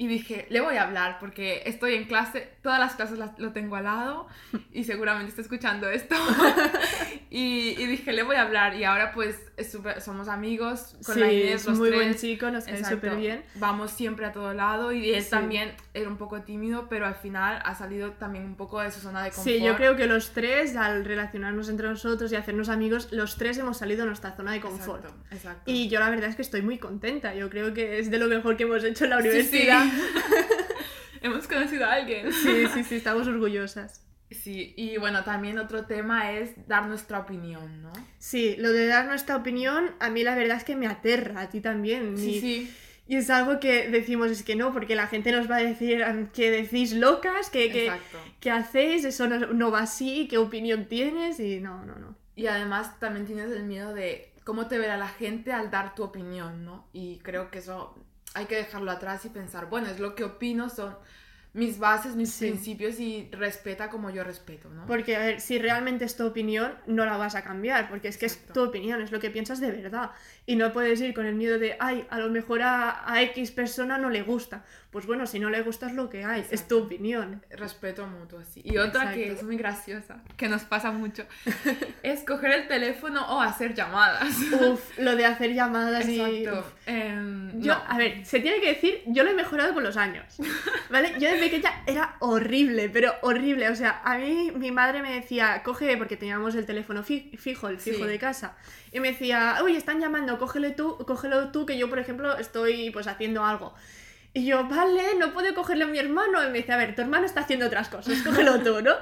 y 0.00 0.06
dije, 0.06 0.46
le 0.48 0.62
voy 0.62 0.76
a 0.76 0.84
hablar 0.84 1.18
porque 1.20 1.62
estoy 1.66 1.92
en 1.92 2.04
clase, 2.04 2.48
todas 2.62 2.78
las 2.78 2.94
clases 2.94 3.18
lo 3.36 3.52
tengo 3.52 3.76
al 3.76 3.84
lado 3.84 4.28
y 4.72 4.84
seguramente 4.84 5.28
está 5.28 5.42
escuchando 5.42 5.90
esto. 5.90 6.16
Y, 7.32 7.80
y 7.80 7.86
dije, 7.86 8.12
le 8.12 8.24
voy 8.24 8.34
a 8.34 8.42
hablar. 8.42 8.74
Y 8.74 8.82
ahora 8.82 9.12
pues 9.12 9.38
es 9.56 9.70
súper- 9.72 10.00
somos 10.00 10.26
amigos 10.26 10.96
con 11.06 11.14
sí, 11.14 11.20
la 11.20 11.32
Inés, 11.32 11.60
es 11.60 11.66
los 11.66 11.78
muy 11.78 11.90
tres. 11.90 12.00
buen 12.02 12.14
chico, 12.16 12.50
nos 12.50 12.64
cae 12.64 12.84
súper 12.84 13.14
bien. 13.16 13.44
Vamos 13.54 13.92
siempre 13.92 14.26
a 14.26 14.32
todo 14.32 14.52
lado 14.52 14.90
y 14.90 15.10
él 15.14 15.22
Sí. 15.22 15.30
también 15.30 15.72
era 15.94 16.08
un 16.08 16.16
poco 16.16 16.42
tímido, 16.42 16.88
pero 16.88 17.06
al 17.06 17.14
final 17.14 17.62
ha 17.64 17.74
salido 17.76 18.10
también 18.14 18.44
un 18.44 18.56
poco 18.56 18.80
de 18.80 18.90
su 18.90 18.98
zona 18.98 19.22
de 19.22 19.30
confort. 19.30 19.46
Sí, 19.46 19.62
yo 19.62 19.76
creo 19.76 19.94
que 19.94 20.08
los 20.08 20.30
tres, 20.32 20.74
al 20.74 21.04
relacionarnos 21.04 21.68
entre 21.68 21.86
nosotros 21.88 22.32
y 22.32 22.34
hacernos 22.36 22.68
amigos, 22.68 23.12
los 23.12 23.36
tres 23.36 23.56
hemos 23.58 23.78
salido 23.78 24.00
de 24.00 24.06
nuestra 24.08 24.34
zona 24.34 24.50
de 24.50 24.60
confort. 24.60 25.04
Exacto, 25.04 25.24
exacto. 25.36 25.62
Y 25.70 25.88
yo 25.88 26.00
la 26.00 26.10
verdad 26.10 26.30
es 26.30 26.34
que 26.34 26.42
estoy 26.42 26.62
muy 26.62 26.78
contenta. 26.78 27.32
Yo 27.36 27.48
creo 27.48 27.72
que 27.72 28.00
es 28.00 28.10
de 28.10 28.18
lo 28.18 28.26
mejor 28.26 28.56
que 28.56 28.64
hemos 28.64 28.82
hecho 28.82 29.04
en 29.04 29.10
la 29.10 29.18
Sí, 29.18 29.22
sí. 29.22 29.28
universidad. 29.28 29.84
Hemos 31.22 31.46
conocido 31.46 31.84
a 31.84 31.92
alguien. 31.92 32.32
Sí, 32.32 32.66
sí, 32.72 32.82
sí, 32.82 32.94
estamos 32.96 33.28
orgullosas. 33.28 34.02
Sí, 34.30 34.74
y 34.76 34.96
bueno, 34.96 35.24
también 35.24 35.58
otro 35.58 35.86
tema 35.86 36.32
es 36.32 36.52
dar 36.68 36.86
nuestra 36.86 37.18
opinión, 37.18 37.82
¿no? 37.82 37.92
Sí, 38.18 38.54
lo 38.58 38.70
de 38.72 38.86
dar 38.86 39.06
nuestra 39.06 39.36
opinión, 39.36 39.90
a 39.98 40.08
mí 40.10 40.22
la 40.22 40.36
verdad 40.36 40.56
es 40.56 40.64
que 40.64 40.76
me 40.76 40.86
aterra, 40.86 41.40
a 41.42 41.48
ti 41.48 41.60
también. 41.60 42.16
Sí, 42.16 42.36
y, 42.36 42.40
sí. 42.40 42.74
y 43.08 43.16
es 43.16 43.28
algo 43.28 43.58
que 43.58 43.88
decimos, 43.88 44.30
es 44.30 44.44
que 44.44 44.54
no, 44.54 44.72
porque 44.72 44.94
la 44.94 45.08
gente 45.08 45.32
nos 45.32 45.50
va 45.50 45.56
a 45.56 45.62
decir 45.62 46.04
"Ah, 46.04 46.28
que 46.32 46.50
decís 46.52 46.92
locas, 46.92 47.50
que, 47.50 47.72
que, 47.72 47.92
que 48.38 48.50
hacéis, 48.52 49.04
eso 49.04 49.26
no, 49.26 49.38
no 49.38 49.70
va 49.72 49.80
así, 49.80 50.28
qué 50.28 50.38
opinión 50.38 50.86
tienes, 50.86 51.40
y 51.40 51.60
no, 51.60 51.84
no, 51.84 51.96
no. 51.96 52.16
Y 52.36 52.46
además 52.46 53.00
también 53.00 53.26
tienes 53.26 53.50
el 53.50 53.64
miedo 53.64 53.92
de 53.94 54.32
cómo 54.44 54.68
te 54.68 54.78
verá 54.78 54.96
la 54.96 55.08
gente 55.08 55.52
al 55.52 55.70
dar 55.70 55.94
tu 55.96 56.04
opinión, 56.04 56.64
¿no? 56.64 56.86
Y 56.92 57.18
creo 57.18 57.50
que 57.50 57.58
eso 57.58 57.96
hay 58.34 58.46
que 58.46 58.54
dejarlo 58.56 58.92
atrás 58.92 59.24
y 59.24 59.28
pensar, 59.30 59.66
bueno, 59.68 59.88
es 59.88 59.98
lo 59.98 60.14
que 60.14 60.22
opino, 60.22 60.70
son 60.70 60.94
mis 61.52 61.78
bases, 61.78 62.14
mis 62.16 62.30
Sí. 62.32 62.46
principios 62.50 63.00
y 63.00 63.28
respeta 63.32 63.88
como 63.90 64.10
yo 64.10 64.22
respeto, 64.22 64.68
¿no? 64.70 64.86
Porque, 64.86 65.16
a 65.16 65.20
ver, 65.20 65.40
si 65.40 65.58
realmente 65.58 66.04
es 66.04 66.16
tu 66.16 66.24
opinión, 66.26 66.74
no 66.86 67.04
la 67.04 67.16
vas 67.16 67.34
a 67.34 67.42
cambiar, 67.42 67.88
porque 67.88 68.08
es 68.08 68.18
que 68.18 68.26
Exacto. 68.26 68.46
es 68.48 68.54
tu 68.54 68.62
opinión, 68.62 69.02
es 69.02 69.10
lo 69.10 69.18
que 69.18 69.30
piensas 69.30 69.58
de 69.60 69.70
verdad. 69.72 70.10
Y 70.46 70.56
no 70.56 70.72
puedes 70.72 71.00
ir 71.00 71.12
con 71.14 71.26
el 71.26 71.34
miedo 71.34 71.58
de, 71.58 71.76
ay, 71.80 72.06
a 72.10 72.18
lo 72.18 72.28
mejor 72.30 72.62
a, 72.62 73.02
a 73.12 73.22
X 73.22 73.50
persona 73.50 73.98
no 73.98 74.10
le 74.10 74.22
gusta. 74.22 74.64
Pues 74.90 75.06
bueno, 75.06 75.24
si 75.26 75.38
no 75.38 75.50
le 75.50 75.62
gusta 75.62 75.86
es 75.86 75.94
lo 75.94 76.10
que 76.10 76.24
hay, 76.24 76.40
es 76.40 76.48
tu 76.48 76.54
Exacto. 76.54 76.78
opinión. 76.78 77.44
Respeto 77.50 78.06
mutuo, 78.08 78.42
sí. 78.44 78.60
Y 78.64 78.76
otra 78.78 79.12
que 79.12 79.22
Exacto. 79.22 79.40
es 79.40 79.42
muy 79.44 79.56
graciosa, 79.56 80.22
que 80.36 80.48
nos 80.48 80.62
pasa 80.64 80.90
mucho, 80.90 81.24
es 82.02 82.24
coger 82.24 82.50
el 82.52 82.68
teléfono 82.68 83.24
o 83.28 83.40
hacer 83.40 83.74
llamadas. 83.74 84.34
Uf, 84.68 84.98
lo 84.98 85.14
de 85.16 85.26
hacer 85.26 85.54
llamadas 85.54 86.08
y... 86.08 86.20
Exacto. 86.20 86.60
uf. 86.60 86.72
Em, 86.86 87.60
Yo, 87.60 87.74
no. 87.74 87.82
a 87.86 87.96
ver, 87.98 88.24
se 88.26 88.40
tiene 88.40 88.60
que 88.60 88.68
decir, 88.74 89.02
yo 89.06 89.22
lo 89.22 89.30
he 89.30 89.34
mejorado 89.34 89.74
con 89.74 89.84
los 89.84 89.96
años, 89.96 90.24
¿vale? 90.90 91.14
Yo 91.20 91.30
de 91.30 91.39
pequeña 91.40 91.82
era 91.86 92.16
horrible, 92.20 92.88
pero 92.88 93.12
horrible. 93.22 93.68
O 93.68 93.74
sea, 93.74 94.00
a 94.04 94.16
mí 94.18 94.52
mi 94.54 94.70
madre 94.70 95.02
me 95.02 95.12
decía, 95.14 95.62
coge, 95.64 95.96
porque 95.96 96.16
teníamos 96.16 96.54
el 96.54 96.66
teléfono 96.66 97.02
fi- 97.02 97.32
fijo, 97.38 97.68
el 97.68 97.78
fijo 97.78 98.04
Sí. 98.04 98.10
de 98.10 98.18
casa, 98.18 98.56
y 98.92 99.00
me 99.00 99.12
decía, 99.12 99.56
uy, 99.64 99.74
están 99.76 100.00
llamando, 100.00 100.38
cógele 100.38 100.70
tú, 100.70 100.96
cógelo 101.06 101.50
tú, 101.50 101.66
que 101.66 101.76
yo, 101.78 101.88
por 101.88 101.98
ejemplo, 101.98 102.36
estoy 102.36 102.90
pues 102.90 103.06
haciendo 103.06 103.44
algo. 103.44 103.74
Y 104.32 104.46
yo, 104.46 104.68
vale, 104.68 105.16
no 105.18 105.32
puedo 105.32 105.52
cogerle 105.54 105.84
a 105.84 105.86
mi 105.88 105.98
hermano. 105.98 106.44
Y 106.44 106.50
me 106.50 106.58
dice, 106.58 106.72
a 106.72 106.76
ver, 106.76 106.94
tu 106.94 107.02
hermano 107.02 107.26
está 107.26 107.40
haciendo 107.40 107.66
otras 107.66 107.88
cosas, 107.88 108.22
cógelo 108.22 108.60
tú, 108.60 108.80
¿no? 108.80 108.92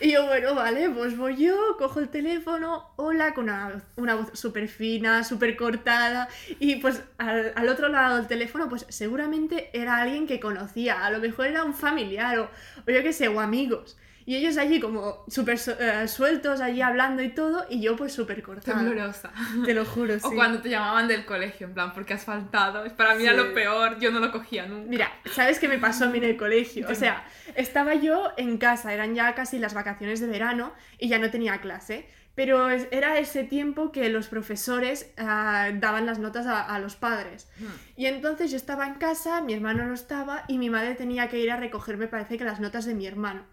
Y 0.00 0.12
yo, 0.12 0.26
bueno, 0.26 0.54
vale, 0.54 0.88
pues 0.90 1.16
voy 1.16 1.36
yo, 1.36 1.76
cojo 1.78 1.98
el 1.98 2.08
teléfono, 2.08 2.88
hola, 2.94 3.34
con 3.34 3.44
una, 3.44 3.82
una 3.96 4.14
voz 4.14 4.28
súper 4.34 4.68
fina, 4.68 5.24
súper 5.24 5.56
cortada. 5.56 6.28
Y 6.60 6.76
pues 6.76 7.02
al, 7.18 7.52
al 7.56 7.68
otro 7.68 7.88
lado 7.88 8.18
del 8.18 8.28
teléfono, 8.28 8.68
pues 8.68 8.86
seguramente 8.88 9.70
era 9.72 9.96
alguien 9.96 10.28
que 10.28 10.38
conocía, 10.38 11.04
a 11.04 11.10
lo 11.10 11.18
mejor 11.18 11.48
era 11.48 11.64
un 11.64 11.74
familiar 11.74 12.38
o, 12.38 12.50
o 12.86 12.90
yo 12.90 13.02
qué 13.02 13.12
sé, 13.12 13.26
o 13.26 13.40
amigos. 13.40 13.96
Y 14.28 14.36
ellos 14.36 14.58
allí 14.58 14.78
como 14.78 15.24
súper 15.26 15.58
eh, 15.80 16.06
sueltos, 16.06 16.60
allí 16.60 16.82
hablando 16.82 17.22
y 17.22 17.30
todo, 17.30 17.64
y 17.70 17.80
yo 17.80 17.96
pues 17.96 18.12
súper 18.12 18.42
cortada. 18.42 18.76
Temblorosa. 18.76 19.32
Te 19.64 19.72
lo 19.72 19.86
juro, 19.86 20.18
sí. 20.18 20.26
O 20.26 20.34
cuando 20.34 20.60
te 20.60 20.68
llamaban 20.68 21.08
del 21.08 21.24
colegio, 21.24 21.66
en 21.66 21.72
plan, 21.72 21.94
porque 21.94 22.12
has 22.12 22.26
faltado. 22.26 22.84
Para 22.94 23.14
mí 23.14 23.22
era 23.24 23.32
Sí. 23.32 23.38
lo 23.38 23.54
peor, 23.54 23.98
yo 23.98 24.10
no 24.10 24.20
lo 24.20 24.30
cogía 24.30 24.66
nunca. 24.66 24.86
Mira, 24.86 25.12
¿sabes 25.32 25.58
qué 25.58 25.66
me 25.66 25.78
pasó 25.78 26.04
a 26.04 26.08
mí 26.08 26.18
en 26.18 26.24
el 26.24 26.36
colegio? 26.36 26.86
O 26.90 26.94
sea, 26.94 27.24
estaba 27.54 27.94
yo 27.94 28.32
en 28.36 28.58
casa, 28.58 28.92
eran 28.92 29.14
ya 29.14 29.34
casi 29.34 29.58
las 29.58 29.72
vacaciones 29.72 30.20
de 30.20 30.26
verano 30.26 30.74
y 30.98 31.08
ya 31.08 31.18
no 31.18 31.30
tenía 31.30 31.62
clase. 31.62 32.06
Pero 32.34 32.68
era 32.68 33.18
ese 33.18 33.44
tiempo 33.44 33.92
que 33.92 34.10
los 34.10 34.28
profesores 34.28 35.10
ah, 35.16 35.70
daban 35.72 36.04
las 36.04 36.18
notas 36.18 36.46
a, 36.46 36.60
a 36.66 36.78
los 36.80 36.96
padres. 36.96 37.48
Hmm. 37.58 37.64
Y 37.96 38.04
entonces 38.04 38.50
yo 38.50 38.58
estaba 38.58 38.86
en 38.86 38.96
casa, 38.96 39.40
mi 39.40 39.54
hermano 39.54 39.86
no 39.86 39.94
estaba 39.94 40.44
y 40.48 40.58
mi 40.58 40.68
madre 40.68 40.96
tenía 40.96 41.30
que 41.30 41.38
ir 41.38 41.50
a 41.50 41.56
recoger, 41.56 41.96
me 41.96 42.08
parece 42.08 42.36
que 42.36 42.44
las 42.44 42.60
notas 42.60 42.84
de 42.84 42.92
mi 42.94 43.06
hermano. 43.06 43.46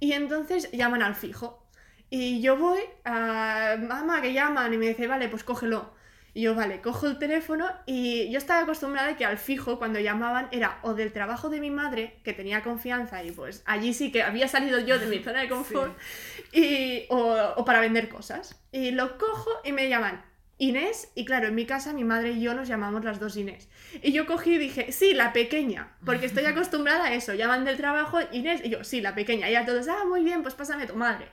Y 0.00 0.12
entonces 0.12 0.70
llaman 0.72 1.02
al 1.02 1.14
fijo. 1.14 1.66
Y 2.10 2.40
yo 2.40 2.56
voy, 2.56 2.80
a 3.04 3.76
mamá, 3.80 4.22
que 4.22 4.32
llaman, 4.32 4.72
y 4.72 4.78
me 4.78 4.88
dice, 4.88 5.06
vale, 5.06 5.28
pues 5.28 5.42
cógelo. 5.42 5.94
Y 6.32 6.42
yo, 6.42 6.54
vale, 6.56 6.80
cojo 6.80 7.06
el 7.06 7.18
teléfono 7.18 7.68
y 7.86 8.28
yo 8.30 8.38
estaba 8.38 8.62
acostumbrada 8.62 9.10
a 9.10 9.16
que 9.16 9.24
al 9.24 9.38
fijo, 9.38 9.78
cuando 9.78 10.00
llamaban, 10.00 10.48
era 10.50 10.80
o 10.82 10.94
del 10.94 11.12
trabajo 11.12 11.48
de 11.48 11.60
mi 11.60 11.70
madre, 11.70 12.20
que 12.24 12.32
tenía 12.32 12.62
confianza 12.62 13.22
y 13.22 13.30
pues 13.30 13.62
allí 13.66 13.94
sí 13.94 14.10
que 14.10 14.24
había 14.24 14.48
salido 14.48 14.80
yo 14.80 14.98
de 14.98 15.06
mi 15.06 15.22
zona 15.22 15.42
de 15.42 15.48
confort, 15.48 15.96
y, 16.52 17.06
o, 17.08 17.54
o 17.56 17.64
para 17.64 17.78
vender 17.78 18.08
cosas. 18.08 18.60
Y 18.72 18.90
lo 18.90 19.16
cojo 19.16 19.50
y 19.62 19.70
me 19.70 19.88
llaman 19.88 20.24
Inés, 20.58 21.10
y 21.14 21.24
claro, 21.24 21.48
en 21.48 21.54
mi 21.54 21.66
casa 21.66 21.92
mi 21.92 22.04
madre 22.04 22.30
y 22.32 22.40
yo 22.40 22.54
nos 22.54 22.68
llamamos 22.68 23.04
las 23.04 23.18
dos 23.18 23.36
Inés. 23.36 23.68
Y 24.02 24.12
yo 24.12 24.26
cogí 24.26 24.54
y 24.54 24.58
dije, 24.58 24.92
sí, 24.92 25.12
la 25.12 25.32
pequeña, 25.32 25.96
porque 26.04 26.26
estoy 26.26 26.44
acostumbrada 26.46 27.06
a 27.06 27.14
eso. 27.14 27.34
Llaman 27.34 27.64
del 27.64 27.76
trabajo 27.76 28.18
Inés, 28.32 28.60
y 28.64 28.70
yo, 28.70 28.84
sí, 28.84 29.00
la 29.00 29.14
pequeña. 29.14 29.50
Y 29.50 29.56
a 29.56 29.64
todos, 29.64 29.88
ah, 29.88 30.04
muy 30.06 30.22
bien, 30.22 30.42
pues 30.42 30.54
pásame 30.54 30.86
tu 30.86 30.94
madre. 30.94 31.26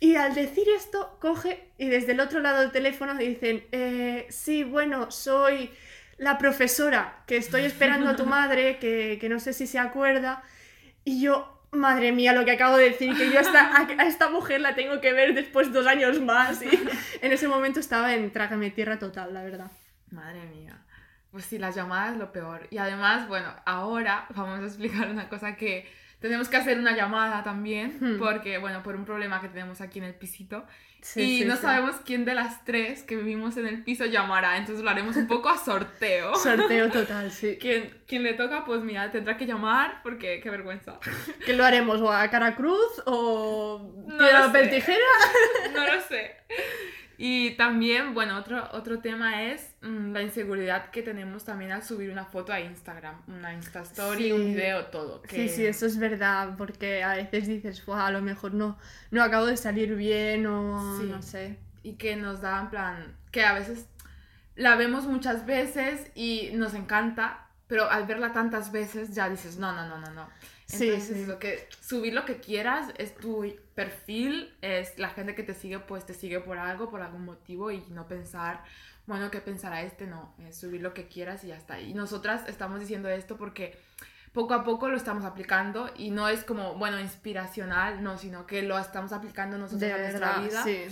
Y 0.00 0.14
al 0.14 0.34
decir 0.34 0.66
esto, 0.76 1.18
coge 1.20 1.70
y 1.76 1.88
desde 1.88 2.12
el 2.12 2.20
otro 2.20 2.40
lado 2.40 2.60
del 2.60 2.70
teléfono 2.70 3.14
dicen, 3.16 3.64
eh, 3.72 4.26
sí, 4.30 4.64
bueno, 4.64 5.10
soy 5.10 5.70
la 6.18 6.38
profesora, 6.38 7.22
que 7.26 7.36
estoy 7.36 7.64
esperando 7.64 8.08
a 8.08 8.16
tu 8.16 8.24
madre, 8.26 8.78
que, 8.78 9.18
que 9.20 9.28
no 9.28 9.40
sé 9.40 9.52
si 9.52 9.66
se 9.66 9.78
acuerda. 9.78 10.42
Y 11.04 11.20
yo, 11.20 11.57
madre 11.72 12.12
mía, 12.12 12.32
lo 12.32 12.44
que 12.44 12.52
acabo 12.52 12.76
de 12.76 12.90
decir, 12.90 13.16
que 13.16 13.30
yo 13.30 13.38
a 13.38 13.42
esta, 13.42 13.76
a, 13.76 13.86
a 14.02 14.06
esta 14.06 14.30
mujer 14.30 14.60
la 14.60 14.74
tengo 14.74 15.00
que 15.00 15.12
ver 15.12 15.34
después 15.34 15.72
dos 15.72 15.86
años 15.86 16.20
más. 16.20 16.62
Y 16.62 16.68
en 17.22 17.32
ese 17.32 17.48
momento 17.48 17.80
estaba 17.80 18.14
en 18.14 18.32
trágame 18.32 18.70
tierra 18.70 18.98
total, 18.98 19.34
la 19.34 19.42
verdad. 19.42 19.70
Madre 20.10 20.46
mía. 20.46 20.78
Pues 21.30 21.44
sí, 21.44 21.58
las 21.58 21.74
llamadas 21.74 22.16
lo 22.16 22.32
peor. 22.32 22.66
Y 22.70 22.78
además, 22.78 23.28
bueno, 23.28 23.54
ahora 23.66 24.26
vamos 24.34 24.60
a 24.60 24.64
explicar 24.64 25.08
una 25.10 25.28
cosa 25.28 25.56
que 25.56 25.86
tenemos 26.20 26.48
que 26.48 26.56
hacer 26.56 26.78
una 26.78 26.96
llamada 26.96 27.42
también, 27.44 27.96
Hmm. 28.00 28.18
porque, 28.18 28.58
bueno, 28.58 28.82
por 28.82 28.96
un 28.96 29.04
problema 29.04 29.40
que 29.40 29.48
tenemos 29.48 29.80
aquí 29.80 29.98
en 29.98 30.04
el 30.06 30.14
pisito. 30.14 30.64
Sí, 31.00 31.20
y 31.22 31.38
sí, 31.42 31.44
no 31.44 31.54
sí. 31.54 31.62
sabemos 31.62 31.94
quién 32.04 32.24
de 32.24 32.34
las 32.34 32.64
tres 32.64 33.04
que 33.04 33.14
vivimos 33.14 33.56
en 33.56 33.66
el 33.68 33.84
piso 33.84 34.04
llamará, 34.06 34.56
entonces 34.56 34.82
lo 34.82 34.90
haremos 34.90 35.14
un 35.14 35.28
poco 35.28 35.48
a 35.48 35.56
sorteo. 35.56 36.34
Sorteo 36.42 36.90
total, 36.90 37.30
sí. 37.30 37.56
Quien, 37.60 38.02
quien 38.08 38.24
le 38.24 38.34
toca, 38.34 38.64
pues 38.64 38.82
mira, 38.82 39.08
tendrá 39.12 39.36
que 39.36 39.46
llamar 39.46 40.00
porque 40.02 40.40
qué 40.40 40.50
vergüenza. 40.50 40.98
¿Qué 41.46 41.52
lo 41.52 41.64
haremos? 41.64 42.00
¿O 42.00 42.10
a 42.12 42.28
cara 42.30 42.56
cruz? 42.56 43.00
¿O 43.06 43.92
No 44.08 44.18
piedra, 44.18 44.46
papel, 44.46 44.70
tijera? 44.70 44.98
No 45.72 45.86
lo 45.86 46.00
sé. 46.00 46.36
Y 47.20 47.56
también, 47.56 48.14
bueno, 48.14 48.38
otro, 48.38 48.68
otro 48.72 49.00
tema 49.00 49.42
es 49.42 49.74
mm, 49.82 50.12
la 50.12 50.22
inseguridad 50.22 50.90
que 50.90 51.02
tenemos 51.02 51.44
también 51.44 51.72
al 51.72 51.82
subir 51.82 52.10
una 52.10 52.24
foto 52.24 52.52
a 52.52 52.60
Instagram, 52.60 53.22
una 53.26 53.52
Insta 53.52 53.80
Story, 53.82 54.24
Sí. 54.26 54.32
un 54.32 54.54
video, 54.54 54.86
todo. 54.86 55.20
Sí, 55.28 55.48
sí, 55.48 55.66
eso 55.66 55.86
es 55.86 55.98
verdad, 55.98 56.54
porque 56.56 57.02
a 57.02 57.14
veces 57.16 57.48
dices, 57.48 57.84
"Buah, 57.84 58.06
a 58.06 58.10
lo 58.12 58.22
mejor 58.22 58.54
no, 58.54 58.78
no 59.10 59.22
acabo 59.24 59.46
de 59.46 59.56
salir 59.56 59.96
bien 59.96 60.46
o 60.46 60.98
Sí. 61.00 61.06
no 61.10 61.20
sé. 61.20 61.58
Y 61.82 61.94
que 61.94 62.14
nos 62.14 62.40
da 62.40 62.60
en 62.60 62.70
plan, 62.70 63.16
que 63.32 63.44
a 63.44 63.52
veces 63.52 63.86
la 64.54 64.76
vemos 64.76 65.04
muchas 65.06 65.44
veces 65.44 66.10
y 66.14 66.50
nos 66.54 66.74
encanta, 66.74 67.46
pero 67.66 67.90
al 67.90 68.06
verla 68.06 68.32
tantas 68.32 68.70
veces 68.70 69.12
ya 69.14 69.28
dices, 69.28 69.56
no, 69.58 69.72
no, 69.72 69.88
no, 69.88 69.98
no, 69.98 70.10
no. 70.12 70.28
Sí, 70.68 70.90
Entonces, 70.90 71.16
sí. 71.16 71.26
Lo 71.26 71.38
que, 71.38 71.66
subir 71.80 72.12
lo 72.12 72.26
que 72.26 72.36
quieras, 72.40 72.92
es 72.98 73.14
tu 73.14 73.44
perfil, 73.74 74.54
es 74.60 74.98
la 74.98 75.08
gente 75.08 75.34
que 75.34 75.42
te 75.42 75.54
sigue, 75.54 75.78
pues 75.78 76.04
te 76.04 76.12
sigue 76.12 76.40
por 76.40 76.58
algo, 76.58 76.90
por 76.90 77.00
algún 77.00 77.24
motivo 77.24 77.70
y 77.70 77.80
no 77.88 78.06
pensar, 78.06 78.62
bueno, 79.06 79.30
¿qué 79.30 79.40
pensará 79.40 79.82
este? 79.82 80.06
No, 80.06 80.34
es 80.46 80.58
subir 80.58 80.82
lo 80.82 80.92
que 80.92 81.08
quieras 81.08 81.42
y 81.44 81.48
ya 81.48 81.56
está. 81.56 81.80
Y 81.80 81.94
nosotras 81.94 82.46
estamos 82.48 82.80
diciendo 82.80 83.08
esto 83.08 83.38
porque 83.38 83.78
poco 84.32 84.52
a 84.52 84.62
poco 84.62 84.90
lo 84.90 84.98
estamos 84.98 85.24
aplicando 85.24 85.90
y 85.96 86.10
no 86.10 86.28
es 86.28 86.44
como, 86.44 86.74
bueno, 86.74 87.00
inspiracional, 87.00 88.02
no, 88.02 88.18
sino 88.18 88.46
que 88.46 88.60
lo 88.60 88.78
estamos 88.78 89.12
aplicando 89.12 89.56
nosotros 89.56 89.80
De 89.80 89.92
a 89.92 89.98
nuestra 89.98 90.38
verdad, 90.38 90.42
vida 90.42 90.64
sí. 90.64 90.84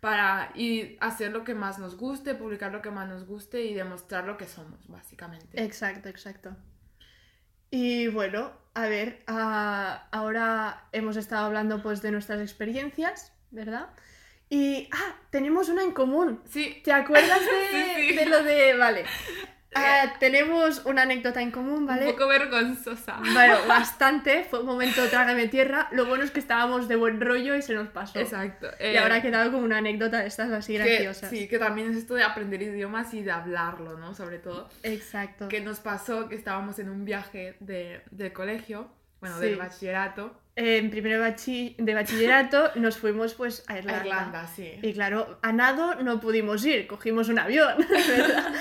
para 0.00 0.50
y 0.56 0.96
hacer 1.00 1.30
lo 1.30 1.44
que 1.44 1.54
más 1.54 1.78
nos 1.78 1.96
guste, 1.96 2.34
publicar 2.34 2.72
lo 2.72 2.82
que 2.82 2.90
más 2.90 3.08
nos 3.08 3.24
guste 3.24 3.62
y 3.62 3.74
demostrar 3.74 4.24
lo 4.24 4.36
que 4.36 4.46
somos, 4.46 4.88
básicamente. 4.88 5.62
Exacto, 5.62 6.08
exacto. 6.08 6.56
Y 7.76 8.06
bueno, 8.06 8.52
a 8.74 8.86
ver, 8.86 9.24
ah, 9.26 10.06
ahora 10.12 10.84
hemos 10.92 11.16
estado 11.16 11.46
hablando 11.46 11.82
pues 11.82 12.02
de 12.02 12.12
nuestras 12.12 12.40
experiencias, 12.40 13.32
¿verdad? 13.50 13.88
Y, 14.48 14.88
ah, 14.92 15.16
tenemos 15.30 15.68
una 15.68 15.82
en 15.82 15.90
común. 15.90 16.40
Sí, 16.48 16.80
¿Te 16.84 16.92
acuerdas 16.92 17.40
de, 17.72 17.72
Sí, 17.72 18.08
sí. 18.10 18.14
de 18.14 18.26
lo 18.26 18.44
de, 18.44 18.74
vale, 18.76 19.04
Ah, 19.74 20.14
tenemos 20.20 20.82
una 20.84 21.02
anécdota 21.02 21.42
en 21.42 21.50
común, 21.50 21.86
¿vale? 21.86 22.06
Un 22.06 22.12
poco 22.12 22.28
vergonzosa. 22.28 23.18
Bueno, 23.32 23.56
bastante. 23.68 24.44
Fue 24.44 24.60
un 24.60 24.66
momento 24.66 25.06
trágame 25.08 25.48
tierra. 25.48 25.88
Lo 25.92 26.06
bueno 26.06 26.24
es 26.24 26.30
que 26.30 26.40
estábamos 26.40 26.88
de 26.88 26.96
buen 26.96 27.20
rollo 27.20 27.54
y 27.54 27.62
se 27.62 27.74
nos 27.74 27.88
pasó. 27.88 28.18
Exacto. 28.18 28.68
Y 28.80 28.84
eh, 28.84 28.98
ahora 28.98 29.16
ha 29.16 29.22
quedado 29.22 29.50
como 29.52 29.64
una 29.64 29.78
anécdota 29.78 30.18
de 30.20 30.26
estas 30.26 30.50
así 30.52 30.72
que- 30.76 30.78
graciosas. 30.78 31.30
sí, 31.30 31.48
que 31.48 31.58
también 31.58 31.90
es 31.90 31.96
esto 31.96 32.14
de 32.14 32.22
aprender 32.22 32.62
idiomas 32.62 33.12
y 33.14 33.22
de 33.22 33.30
hablarlo, 33.32 33.98
¿no? 33.98 34.14
Sobre 34.14 34.38
todo. 34.38 34.68
Exacto. 34.82 35.48
Que 35.48 35.60
nos 35.60 35.80
pasó 35.80 36.28
que 36.28 36.34
estábamos 36.34 36.78
en 36.78 36.88
un 36.90 37.04
viaje 37.04 37.56
de, 37.60 38.02
del 38.10 38.32
colegio, 38.32 38.88
bueno, 39.20 39.36
Sí. 39.38 39.46
del 39.46 39.56
bachillerato, 39.56 40.38
En 40.56 40.90
primero 40.90 41.20
bachi- 41.24 41.74
de 41.78 41.94
bachillerato 41.94 42.70
nos 42.76 42.96
fuimos 42.98 43.34
pues 43.34 43.64
a 43.68 43.72
a 43.72 43.78
Irlanda. 43.78 44.04
Irlanda, 44.04 44.46
sí. 44.46 44.78
Y 44.82 44.92
claro, 44.92 45.38
a 45.42 45.52
nado 45.52 45.96
no 45.96 46.20
pudimos 46.20 46.64
ir, 46.64 46.86
cogimos 46.86 47.28
un 47.28 47.38
avión, 47.40 47.74
¿verdad? 47.90 48.52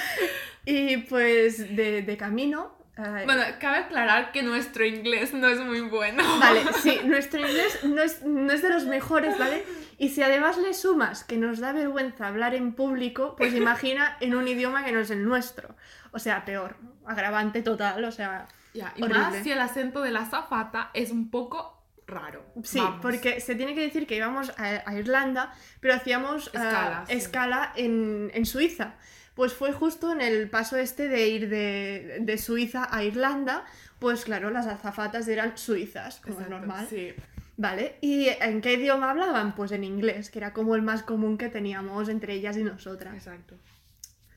Y 0.65 0.98
pues 0.98 1.75
de, 1.75 2.01
de 2.03 2.17
camino... 2.17 2.77
eh, 2.98 3.24
Bueno, 3.25 3.41
cabe 3.60 3.77
aclarar 3.79 4.32
que 4.32 4.43
nuestro 4.43 4.86
inglés 4.86 5.34
no 5.34 5.48
es 5.50 5.60
muy 5.60 5.82
bueno. 5.82 6.24
Vale, 6.39 6.62
sí, 6.82 7.00
nuestro 7.05 7.39
inglés 7.41 7.84
no 7.84 8.01
es, 8.01 8.24
no 8.24 8.51
es 8.51 8.62
de 8.62 8.70
los 8.70 8.86
mejores, 8.86 9.38
¿vale? 9.38 9.63
Y 9.98 10.10
si 10.10 10.22
además 10.24 10.58
le 10.58 10.74
sumas 10.74 11.24
que 11.24 11.38
nos 11.38 11.60
da 11.60 11.72
vergüenza 11.74 12.27
hablar 12.27 12.55
en 12.55 12.74
público, 12.74 13.36
pues 13.38 13.53
imagina 13.63 14.17
en 14.22 14.36
un 14.36 14.48
idioma 14.48 14.84
que 14.86 14.91
no 14.91 15.00
es 15.00 15.10
el 15.12 15.24
nuestro. 15.25 15.75
O 16.12 16.20
sea, 16.20 16.46
peor, 16.46 16.77
agravante 17.05 17.62
total, 17.62 18.03
o 18.05 18.12
sea... 18.12 18.48
Ya, 18.74 18.91
y 18.96 19.03
Horrible. 19.03 19.20
más 19.22 19.36
si 19.43 19.51
el 19.51 19.60
acento 19.60 20.01
de 20.01 20.10
la 20.10 20.25
zafata 20.25 20.89
es 20.96 21.12
un 21.12 21.29
poco 21.29 21.79
raro. 22.08 22.43
Sí, 22.63 22.79
Vamos. 22.79 23.00
porque 23.03 23.39
se 23.39 23.53
tiene 23.53 23.75
que 23.75 23.82
decir 23.82 24.08
que 24.08 24.15
íbamos 24.15 24.50
a, 24.58 24.82
a 24.89 24.96
Irlanda, 24.96 25.53
pero 25.79 25.93
hacíamos 25.93 26.48
Escala, 26.48 27.03
sí. 27.08 27.13
escala 27.13 27.72
en, 27.75 28.32
en 28.34 28.46
Suiza. 28.48 28.96
Pues 29.36 29.54
fue 29.54 29.72
justo 29.74 30.12
en 30.12 30.22
el 30.22 30.50
paso 30.50 30.78
este 30.78 31.08
de 31.08 31.28
ir 31.28 31.50
de, 31.50 32.20
de 32.22 32.38
Suiza 32.38 32.88
a 32.92 33.04
Irlanda, 33.04 33.66
pues 34.00 34.25
claro, 34.25 34.52
las 34.52 34.68
azafatas 34.68 35.28
eran 35.28 35.58
suizas, 35.58 36.20
como 36.20 36.40
es 36.42 36.50
normal. 36.50 36.86
Sí. 36.90 37.13
Vale, 37.58 37.98
¿y 38.02 38.28
en 38.28 38.62
qué 38.62 38.74
idioma 38.74 39.12
hablaban? 39.12 39.56
Pues 39.56 39.72
en 39.72 39.84
inglés, 39.84 40.30
que 40.30 40.40
era 40.40 40.54
como 40.54 40.75
el 40.75 40.82
más 40.82 41.04
común 41.04 41.38
que 41.38 41.50
teníamos 41.50 42.10
entre 42.10 42.34
ellas 42.34 42.58
y 42.58 42.63
nosotras. 42.63 43.13
Exacto. 43.16 43.56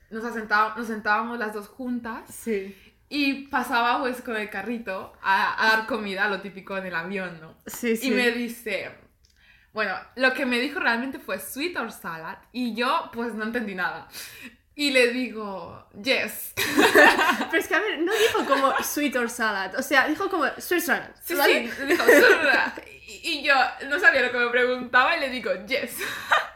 Nos, 0.09 0.23
nos 0.23 0.87
sentábamos 0.87 1.37
las 1.37 1.53
dos 1.53 1.67
juntas 1.67 2.23
Sí. 2.33 2.75
y 3.09 3.47
pasaba 3.47 3.99
pues 3.99 4.21
con 4.21 4.37
el 4.37 4.49
carrito 4.49 5.13
a, 5.21 5.63
a 5.63 5.77
dar 5.77 5.87
comida, 5.87 6.29
lo 6.29 6.41
típico 6.41 6.77
en 6.77 6.85
el 6.85 6.95
avión, 6.95 7.39
¿no? 7.41 7.55
Sí, 7.65 7.97
sí. 7.97 8.07
Y 8.07 8.11
me 8.11 8.31
dice, 8.31 8.89
bueno, 9.73 9.93
lo 10.15 10.33
que 10.33 10.45
me 10.45 10.59
dijo 10.59 10.79
realmente 10.79 11.19
fue 11.19 11.39
sweet 11.39 11.75
or 11.77 11.91
salad 11.91 12.37
y 12.51 12.73
yo 12.73 13.09
pues 13.13 13.33
no 13.33 13.43
entendí 13.43 13.75
nada. 13.75 14.07
Y 14.79 14.91
le 14.91 15.07
digo, 15.07 15.87
yes. 16.03 16.53
Pero 17.49 17.59
es 17.59 17.67
que, 17.67 17.73
a 17.73 17.79
ver, 17.79 17.97
no 17.97 18.13
dijo 18.13 18.45
como 18.45 18.71
sweet 18.83 19.15
or 19.15 19.27
salad, 19.27 19.73
o 19.75 19.81
sea, 19.81 20.07
dijo 20.07 20.29
como 20.29 20.45
sweet 20.59 20.81
salad. 20.81 21.09
Sí, 21.23 21.33
¿vale? 21.33 21.71
sí, 21.75 21.83
dijo, 21.87 22.03
y, 23.07 23.21
y 23.23 23.43
yo 23.43 23.55
no 23.89 23.99
sabía 23.99 24.21
lo 24.21 24.31
que 24.31 24.37
me 24.37 24.49
preguntaba 24.49 25.17
y 25.17 25.19
le 25.19 25.29
digo, 25.31 25.51
yes. 25.65 25.97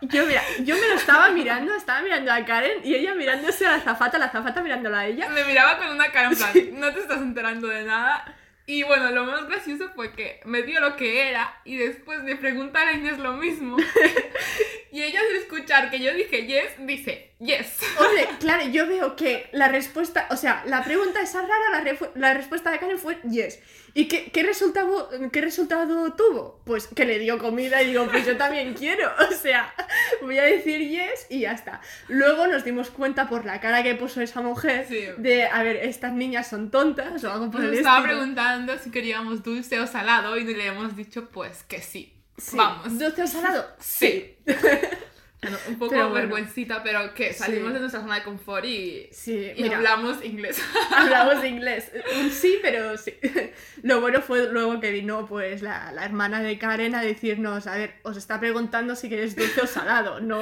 Yo, 0.02 0.28
mira, 0.28 0.44
yo 0.60 0.76
me 0.76 0.88
lo 0.88 0.94
estaba 0.94 1.32
mirando, 1.32 1.74
estaba 1.74 2.04
mirando 2.04 2.32
a 2.32 2.46
Karen 2.46 2.82
y 2.84 2.94
ella 2.94 3.16
mirándose 3.16 3.66
a 3.66 3.72
la 3.72 3.82
zafata, 3.82 4.20
la 4.20 4.30
zafata 4.30 4.62
mirándola 4.62 5.00
a 5.00 5.08
ella. 5.08 5.28
Me 5.30 5.44
miraba 5.44 5.80
con 5.80 5.88
una 5.88 6.12
cara 6.12 6.30
en 6.30 6.36
plan, 6.36 6.80
no 6.80 6.94
te 6.94 7.00
estás 7.00 7.24
enterando 7.24 7.70
de 7.70 7.86
nada. 7.86 8.36
Y 8.68 8.84
bueno, 8.84 9.10
lo 9.10 9.26
más 9.26 9.48
gracioso 9.48 9.90
fue 9.96 10.12
que 10.14 10.42
me 10.46 10.62
dio 10.62 10.80
lo 10.80 10.96
que 10.96 11.28
era 11.30 11.60
y 11.66 11.76
después 11.78 12.24
de 12.24 12.36
preguntar 12.36 12.88
a 12.88 12.94
Inés 12.94 13.18
lo 13.18 13.34
mismo. 13.34 13.78
y 14.92 15.02
ella 15.04 15.20
al 15.20 15.36
escuchar 15.38 15.90
que 15.90 16.00
yo 16.00 16.14
dije 16.14 16.46
yes, 16.46 16.86
dice 16.86 17.32
yes. 17.40 17.80
Hombre, 18.00 18.28
claro, 18.40 18.68
yo 18.70 18.88
veo 18.88 19.16
que 19.16 19.50
la 19.52 19.68
respuesta, 19.68 20.28
o 20.32 20.36
sea, 20.38 20.64
la 20.66 20.84
pregunta 20.84 21.22
esa 21.22 21.42
rara, 21.42 21.84
la, 22.16 22.34
respuesta 22.34 22.72
de 22.72 22.80
Karen 22.80 22.98
fue 23.00 23.18
yes. 23.30 23.60
¿Y 23.94 24.08
qué, 24.08 24.32
qué, 24.32 24.44
resultado, 24.44 25.10
qué 25.34 25.42
resultado 25.42 26.14
tuvo? 26.14 26.62
Pues 26.66 26.88
que 26.88 27.04
le 27.04 27.20
dio 27.20 27.38
comida 27.38 27.82
y 27.84 27.88
digo, 27.88 28.08
pues 28.10 28.26
yo 28.26 28.38
también 28.38 28.74
quiero. 28.78 29.12
O 29.30 29.34
sea, 29.34 29.74
voy 30.22 30.38
a 30.40 30.44
decir 30.44 30.80
yes 30.88 31.28
y 31.30 31.42
ya 31.42 31.52
está. 31.52 31.82
Luego 32.08 32.48
nos 32.48 32.64
dimos 32.64 32.90
cuenta 32.90 33.28
por 33.28 33.44
la 33.46 33.60
cara 33.60 33.84
que 33.84 33.96
puso 33.96 34.22
esa 34.22 34.42
mujer 34.42 34.86
Sí. 34.88 35.08
de, 35.18 35.46
a 35.46 35.62
ver, 35.64 35.78
estas 35.78 36.14
niñas 36.14 36.48
son 36.48 36.72
tontas 36.72 37.24
o 37.24 37.32
algo 37.32 37.52
por 37.52 37.62
Nos 37.62 37.72
el 37.72 37.78
estaba 37.80 37.98
estilo. 37.98 38.18
preguntando 38.20 38.78
si 38.78 38.92
queríamos 38.92 39.44
dulce 39.44 39.80
o 39.80 39.88
salado 39.88 40.38
y 40.38 40.44
le 40.46 40.68
hemos 40.68 40.96
dicho 40.96 41.30
pues 41.30 41.64
que 41.64 41.82
sí. 41.82 42.14
Sí. 42.42 42.58
Vamos. 42.58 42.98
¿Dulce 42.98 43.22
o 43.24 43.28
salado? 43.28 43.66
Sí. 43.80 44.38
Bueno, 45.44 45.58
un 45.70 45.80
poco 45.80 45.90
Pero 45.90 46.10
bueno. 46.10 46.28
vergüencita, 46.36 46.84
pero 46.84 47.16
que 47.16 47.34
salimos 47.34 47.70
Sí. 47.70 47.74
de 47.74 47.80
nuestra 47.80 48.02
zona 48.02 48.14
de 48.18 48.22
confort 48.24 48.64
y, 48.64 49.10
Sí, 49.12 49.52
y 49.56 49.64
mira. 49.64 49.78
hablamos 49.78 50.24
inglés. 50.24 50.62
Hablamos 50.96 51.44
inglés. 51.54 51.92
Sí, 52.32 52.60
pero 52.62 52.96
sí. 52.96 53.16
Lo 53.82 54.02
bueno 54.02 54.22
fue 54.22 54.52
luego 54.54 54.80
que 54.80 54.92
vino 54.92 55.26
pues 55.26 55.64
la, 55.64 55.92
la 55.94 56.06
hermana 56.06 56.44
de 56.44 56.60
Karen 56.60 56.94
a 56.94 57.02
decirnos, 57.02 57.66
a 57.66 57.76
ver, 57.76 57.96
os 58.04 58.18
está 58.18 58.40
preguntando 58.40 58.96
si 58.96 59.10
queréis 59.10 59.36
dulce 59.36 59.62
o 59.62 59.66
salado. 59.66 60.20
No, 60.20 60.40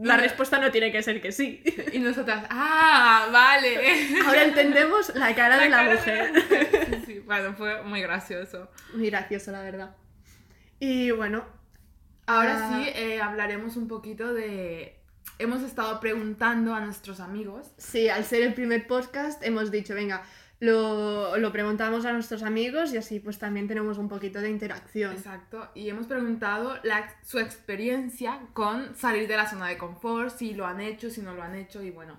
la 0.00 0.16
respuesta 0.16 0.60
no 0.60 0.70
tiene 0.70 0.92
que 0.92 1.02
ser 1.02 1.20
que 1.20 1.32
sí. 1.32 1.60
y 1.92 1.98
nosotras, 1.98 2.46
ah, 2.48 3.28
vale. 3.32 3.76
Ahora 4.24 4.44
entendemos 4.44 5.12
la 5.16 5.34
cara 5.34 5.58
de 5.58 5.68
la 5.68 5.76
cara 5.78 5.94
mujer. 5.96 6.32
Sí, 6.94 7.02
sí, 7.06 7.18
bueno, 7.26 7.54
fue 7.54 7.82
muy 7.82 8.02
gracioso. 8.02 8.70
Muy 8.94 9.10
gracioso, 9.10 9.50
la 9.50 9.62
verdad. 9.62 9.96
Y 10.80 11.10
bueno, 11.10 11.44
Ahora 12.30 12.58
Ah. 12.68 12.82
sí, 12.84 12.90
eh, 12.94 13.22
hablaremos 13.22 13.76
un 13.76 13.88
poquito 13.88 14.34
de... 14.34 15.00
Hemos 15.38 15.62
estado 15.62 15.98
preguntando 15.98 16.74
a 16.74 16.80
nuestros 16.80 17.20
amigos. 17.20 17.72
sí, 17.78 18.10
al 18.10 18.24
ser 18.26 18.42
el 18.42 18.52
primer 18.52 18.86
podcast 18.86 19.42
hemos 19.42 19.70
dicho, 19.70 19.94
venga, 19.94 20.22
lo, 20.60 21.38
lo 21.38 21.52
preguntamos 21.52 22.04
a 22.04 22.12
nuestros 22.12 22.42
amigos 22.42 22.92
y 22.92 22.98
así 22.98 23.18
pues 23.18 23.38
también 23.38 23.66
tenemos 23.66 23.96
un 23.96 24.10
poquito 24.10 24.42
de 24.42 24.50
interacción. 24.50 25.12
Exacto. 25.14 25.70
Y 25.74 25.88
hemos 25.88 26.06
preguntado 26.06 26.76
la- 26.82 27.08
su 27.24 27.38
experiencia 27.38 28.40
con 28.52 28.94
salir 28.94 29.26
de 29.26 29.36
la 29.36 29.48
zona 29.48 29.66
de 29.68 29.78
confort, 29.78 30.28
si 30.36 30.52
lo 30.52 30.66
han 30.66 30.82
hecho, 30.82 31.08
si 31.08 31.22
no 31.22 31.32
lo 31.32 31.42
han 31.42 31.54
hecho. 31.54 31.82
Y 31.82 31.90
bueno, 31.90 32.18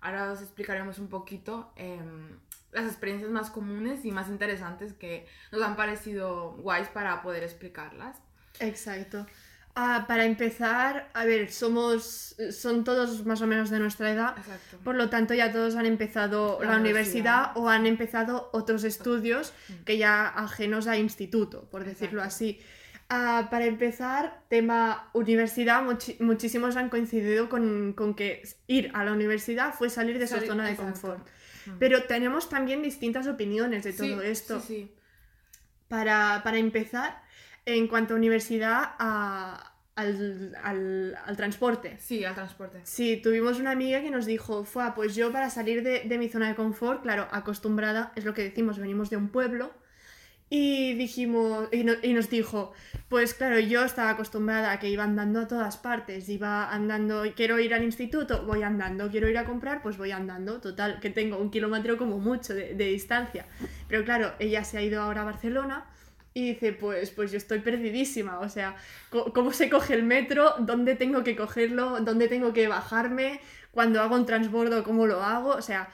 ahora 0.00 0.32
os 0.32 0.40
explicaremos 0.40 0.98
un 0.98 1.08
poquito 1.08 1.72
em, 1.76 2.38
las 2.72 2.84
experiencias 2.86 3.30
más 3.30 3.50
comunes 3.50 4.04
y 4.04 4.12
más 4.12 4.28
interesantes 4.28 4.92
que 4.94 5.26
nos 5.52 5.62
han 5.62 5.76
parecido 5.76 6.52
guays 6.58 6.88
para 6.88 7.22
poder 7.22 7.42
explicarlas. 7.42 8.16
Exacto. 8.60 9.26
Ah, 9.76 10.04
para 10.08 10.24
empezar, 10.24 11.08
a 11.14 11.24
ver, 11.24 11.50
somos, 11.52 12.34
son 12.50 12.82
todos 12.82 13.24
más 13.24 13.40
o 13.40 13.46
menos 13.46 13.70
de 13.70 13.78
nuestra 13.78 14.10
edad, 14.10 14.36
Exacto. 14.36 14.78
por 14.82 14.96
lo 14.96 15.08
tanto 15.08 15.32
ya 15.32 15.52
todos 15.52 15.76
han 15.76 15.86
empezado 15.86 16.58
La 16.60 16.72
la, 16.72 16.76
universidad, 16.78 17.34
universidad. 17.38 17.56
o 17.56 17.68
han 17.68 17.86
empezado 17.86 18.50
otros 18.52 18.82
estudios 18.82 19.52
que 19.84 19.96
ya 19.96 20.26
ajenos 20.26 20.88
a 20.88 20.96
instituto, 20.96 21.68
por 21.70 21.84
decirlo 21.84 22.20
Exacto. 22.22 22.34
así. 22.34 22.60
Ah, 23.08 23.46
para 23.50 23.64
empezar, 23.66 24.42
tema 24.48 25.08
universidad, 25.14 25.82
muchi- 25.84 26.16
muchísimos 26.20 26.76
han 26.76 26.90
coincidido 26.90 27.48
con, 27.48 27.92
con 27.94 28.14
que 28.14 28.42
ir 28.66 28.90
a 28.94 29.04
la 29.04 29.12
universidad 29.12 29.72
fue 29.74 29.88
salir 29.88 30.18
de 30.18 30.26
Salir- 30.26 30.42
su 30.42 30.46
zona 30.48 30.64
de 30.66 30.72
exacto. 30.72 30.92
confort. 30.92 31.28
Mm. 31.66 31.70
Pero 31.78 32.04
tenemos 32.04 32.48
también 32.48 32.82
distintas 32.82 33.26
opiniones 33.26 33.84
de 33.84 33.92
todo 33.92 34.20
Sí, 34.20 34.26
esto. 34.26 34.60
Sí, 34.60 34.66
sí. 34.66 34.94
Para, 35.88 36.40
para 36.44 36.58
empezar, 36.58 37.20
en 37.66 37.88
cuanto 37.88 38.14
a 38.14 38.16
universidad, 38.16 38.94
a- 38.98 39.66
al, 39.96 40.56
al- 40.62 41.18
al 41.26 41.36
transporte. 41.36 41.98
Sí, 41.98 42.24
al 42.24 42.34
transporte. 42.34 42.80
Sí, 42.84 43.16
tuvimos 43.22 43.58
una 43.60 43.72
amiga 43.72 44.00
que 44.00 44.10
nos 44.10 44.24
dijo, 44.24 44.64
fue 44.64 44.84
pues 44.94 45.14
yo 45.14 45.30
para 45.32 45.50
salir 45.50 45.82
de, 45.82 46.00
de 46.04 46.18
mi 46.18 46.28
zona 46.28 46.48
de 46.48 46.54
confort, 46.54 47.02
claro, 47.02 47.28
acostumbrada, 47.32 48.12
es 48.16 48.24
lo 48.24 48.32
que 48.32 48.42
decimos, 48.44 48.78
venimos 48.78 49.10
de 49.10 49.16
un 49.16 49.28
pueblo, 49.28 49.72
y 50.52 50.94
dijimos, 50.94 51.68
y, 51.72 51.84
no- 51.84 51.94
y 52.02 52.12
nos 52.12 52.28
dijo, 52.28 52.72
pues 53.08 53.34
claro, 53.34 53.58
yo 53.60 53.84
estaba 53.84 54.10
acostumbrada 54.10 54.72
a 54.72 54.78
que 54.80 54.88
iba 54.90 55.04
andando 55.04 55.40
a 55.40 55.46
todas 55.48 55.76
partes, 55.76 56.28
iba 56.28 56.68
andando, 56.72 57.22
quiero 57.36 57.60
ir 57.60 57.72
al 57.72 57.84
instituto, 57.84 58.44
voy 58.44 58.62
andando, 58.64 59.08
quiero 59.10 59.28
ir 59.28 59.38
a 59.38 59.44
comprar, 59.44 59.80
pues 59.82 59.96
voy 59.96 60.10
andando, 60.10 60.60
total, 60.60 60.98
que 61.00 61.10
tengo 61.10 61.38
un 61.38 61.50
kilómetro 61.52 61.96
como 61.96 62.18
mucho 62.18 62.52
de, 62.54 62.74
de 62.74 62.84
distancia. 62.86 63.46
Pero 63.88 64.04
claro, 64.04 64.32
ella 64.40 64.64
se 64.64 64.78
ha 64.78 64.82
ido 64.82 65.00
ahora 65.00 65.22
a 65.22 65.24
Barcelona 65.24 65.86
y 66.34 66.50
dice, 66.52 66.72
pues, 66.72 67.10
pues 67.10 67.32
yo 67.32 67.38
estoy 67.38 67.58
perdidísima, 67.60 68.38
o 68.40 68.48
sea, 68.48 68.76
¿cómo 69.10 69.52
se 69.52 69.68
coge 69.68 69.94
el 69.94 70.04
metro? 70.04 70.54
¿Dónde 70.60 70.94
tengo 70.94 71.24
que 71.24 71.34
cogerlo? 71.36 72.00
¿Dónde 72.00 72.28
tengo 72.28 72.52
que 72.52 72.68
bajarme? 72.68 73.40
Cuando 73.72 74.00
hago 74.00 74.14
un 74.16 74.26
transbordo, 74.26 74.82
¿cómo 74.84 75.06
lo 75.06 75.22
hago? 75.22 75.50
O 75.50 75.62
sea, 75.62 75.88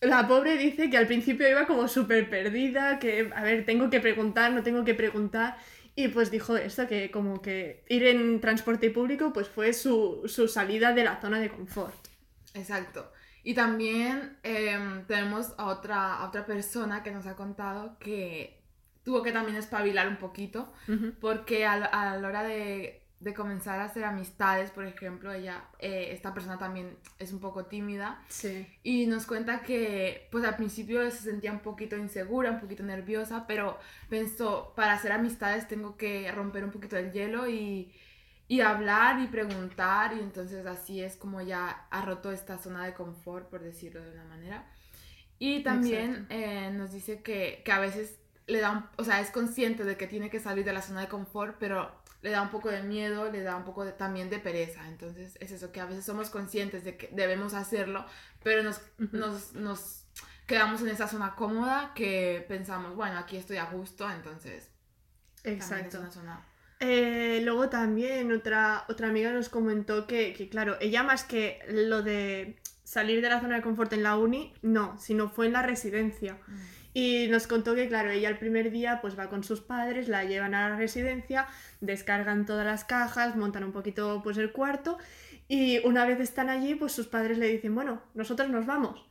la 0.00 0.26
pobre 0.26 0.56
dice 0.56 0.88
que 0.90 0.96
al 0.96 1.06
principio 1.06 1.48
iba 1.48 1.66
como 1.66 1.86
súper 1.88 2.30
perdida, 2.30 2.98
que, 2.98 3.30
a 3.34 3.42
ver, 3.42 3.66
tengo 3.66 3.90
que 3.90 4.00
preguntar, 4.00 4.52
no 4.52 4.62
tengo 4.62 4.84
que 4.84 4.94
preguntar. 4.94 5.56
Y 5.94 6.08
pues 6.08 6.30
dijo 6.30 6.56
esto, 6.56 6.86
que 6.86 7.10
como 7.10 7.42
que 7.42 7.84
ir 7.88 8.04
en 8.04 8.40
transporte 8.40 8.90
público 8.90 9.32
pues 9.32 9.48
fue 9.48 9.72
su, 9.72 10.22
su 10.26 10.48
salida 10.48 10.92
de 10.94 11.04
la 11.04 11.20
zona 11.20 11.40
de 11.40 11.50
confort. 11.50 12.08
Exacto. 12.54 13.12
Y 13.42 13.54
también 13.54 14.38
em, 14.42 15.04
tenemos 15.06 15.54
a 15.58 15.66
otra, 15.66 16.16
a 16.16 16.28
otra 16.28 16.46
persona 16.46 17.02
que 17.02 17.10
nos 17.10 17.26
ha 17.26 17.36
contado 17.36 17.98
que 17.98 18.62
tuvo 19.02 19.22
que 19.22 19.32
también 19.32 19.56
espabilar 19.56 20.08
un 20.08 20.16
poquito 20.16 20.72
porque 21.20 21.64
a, 21.64 21.72
a 21.72 22.16
la 22.18 22.28
hora 22.28 22.42
de 22.42 23.02
de 23.20 23.34
comenzar 23.34 23.80
a 23.80 23.84
hacer 23.84 24.04
amistades, 24.04 24.70
por 24.70 24.86
ejemplo, 24.86 25.30
ella, 25.32 25.64
eh, 25.78 26.08
esta 26.12 26.32
persona 26.32 26.58
también 26.58 26.96
es 27.18 27.32
un 27.32 27.40
poco 27.40 27.66
tímida 27.66 28.22
Sí. 28.28 28.66
y 28.82 29.06
nos 29.06 29.26
cuenta 29.26 29.60
que 29.60 30.26
pues 30.32 30.42
al 30.44 30.56
principio 30.56 31.08
se 31.10 31.18
sentía 31.18 31.52
un 31.52 31.60
poquito 31.60 31.96
insegura, 31.96 32.50
un 32.50 32.60
poquito 32.60 32.82
nerviosa, 32.82 33.46
pero 33.46 33.78
pensó, 34.08 34.72
para 34.74 34.94
hacer 34.94 35.12
amistades 35.12 35.68
tengo 35.68 35.96
que 35.98 36.32
romper 36.32 36.64
un 36.64 36.70
poquito 36.70 36.96
el 36.96 37.12
hielo 37.12 37.46
y, 37.48 37.92
y 38.48 38.62
hablar 38.62 39.20
y 39.20 39.26
preguntar 39.26 40.14
y 40.14 40.20
entonces 40.20 40.64
así 40.66 41.02
es 41.02 41.16
como 41.16 41.42
ya 41.42 41.86
ha 41.90 42.02
roto 42.04 42.32
esta 42.32 42.56
zona 42.58 42.86
de 42.86 42.94
confort, 42.94 43.48
por 43.50 43.60
decirlo 43.62 44.02
de 44.02 44.12
una 44.12 44.24
manera. 44.24 44.66
Y 45.38 45.62
también 45.62 46.26
eh, 46.30 46.70
nos 46.72 46.92
dice 46.92 47.22
que, 47.22 47.62
que 47.64 47.72
a 47.72 47.80
veces 47.80 48.19
le 48.50 48.60
da, 48.60 48.70
un- 48.72 48.84
o 48.96 49.04
sea, 49.04 49.20
es 49.20 49.30
consciente 49.30 49.84
de 49.84 49.96
que 49.96 50.06
tiene 50.06 50.28
que 50.30 50.40
salir 50.40 50.64
de 50.64 50.72
la 50.72 50.82
zona 50.82 51.00
de 51.02 51.08
confort, 51.08 51.56
pero 51.58 51.90
le 52.22 52.30
da 52.30 52.42
un 52.42 52.50
poco 52.50 52.68
de 52.68 52.82
miedo, 52.82 53.30
le 53.30 53.42
da 53.42 53.56
un 53.56 53.64
poco 53.64 53.84
de- 53.84 53.92
también 53.92 54.28
de 54.30 54.38
pereza. 54.38 54.86
Entonces 54.88 55.36
es 55.40 55.50
eso, 55.52 55.72
que 55.72 55.80
a 55.80 55.86
veces 55.86 56.04
somos 56.04 56.28
conscientes 56.30 56.84
de 56.84 56.96
que 56.96 57.08
debemos 57.12 57.54
hacerlo, 57.54 58.04
pero 58.42 58.62
nos, 58.62 58.80
nos, 59.12 59.54
nos 59.54 60.04
quedamos 60.46 60.80
en 60.82 60.88
esa 60.88 61.06
zona 61.08 61.34
cómoda 61.34 61.92
que 61.94 62.44
pensamos, 62.48 62.94
bueno, 62.96 63.18
aquí 63.18 63.36
estoy 63.36 63.56
a 63.58 63.64
gusto, 63.66 64.10
entonces 64.10 64.68
también 65.42 65.60
es 65.60 65.70
Exacto. 65.70 66.00
una 66.00 66.10
zona... 66.10 66.46
Eh, 66.82 67.40
luego 67.44 67.68
también 67.68 68.32
otra, 68.32 68.84
otra 68.88 69.08
amiga 69.08 69.30
nos 69.32 69.48
comentó 69.50 70.06
que, 70.06 70.32
que, 70.32 70.48
claro, 70.48 70.76
ella 70.80 71.02
más 71.02 71.24
que 71.24 71.58
lo 71.68 72.02
de 72.02 72.58
salir 72.84 73.20
de 73.20 73.28
la 73.28 73.40
zona 73.40 73.56
de 73.56 73.62
confort 73.62 73.92
en 73.92 74.02
la 74.02 74.16
uni, 74.16 74.54
no, 74.62 74.98
sino 74.98 75.28
fue 75.28 75.46
en 75.46 75.52
la 75.52 75.62
residencia. 75.62 76.38
Y 76.92 77.28
nos 77.28 77.46
contó 77.46 77.74
que, 77.74 77.88
claro, 77.88 78.10
ella 78.10 78.28
el 78.28 78.38
primer 78.38 78.70
día 78.70 79.00
pues 79.00 79.18
va 79.18 79.28
con 79.28 79.44
sus 79.44 79.60
padres, 79.60 80.08
la 80.08 80.24
llevan 80.24 80.54
a 80.54 80.70
la 80.70 80.76
residencia, 80.76 81.46
descargan 81.80 82.46
todas 82.46 82.66
las 82.66 82.84
cajas, 82.84 83.36
montan 83.36 83.64
un 83.64 83.72
poquito 83.72 84.20
pues 84.24 84.38
el 84.38 84.50
cuarto 84.50 84.98
y 85.46 85.78
una 85.86 86.04
vez 86.04 86.20
están 86.20 86.48
allí 86.48 86.74
pues 86.74 86.92
sus 86.92 87.06
padres 87.06 87.38
le 87.38 87.48
dicen, 87.48 87.74
bueno, 87.74 88.02
nosotros 88.14 88.48
nos 88.50 88.66
vamos, 88.66 89.04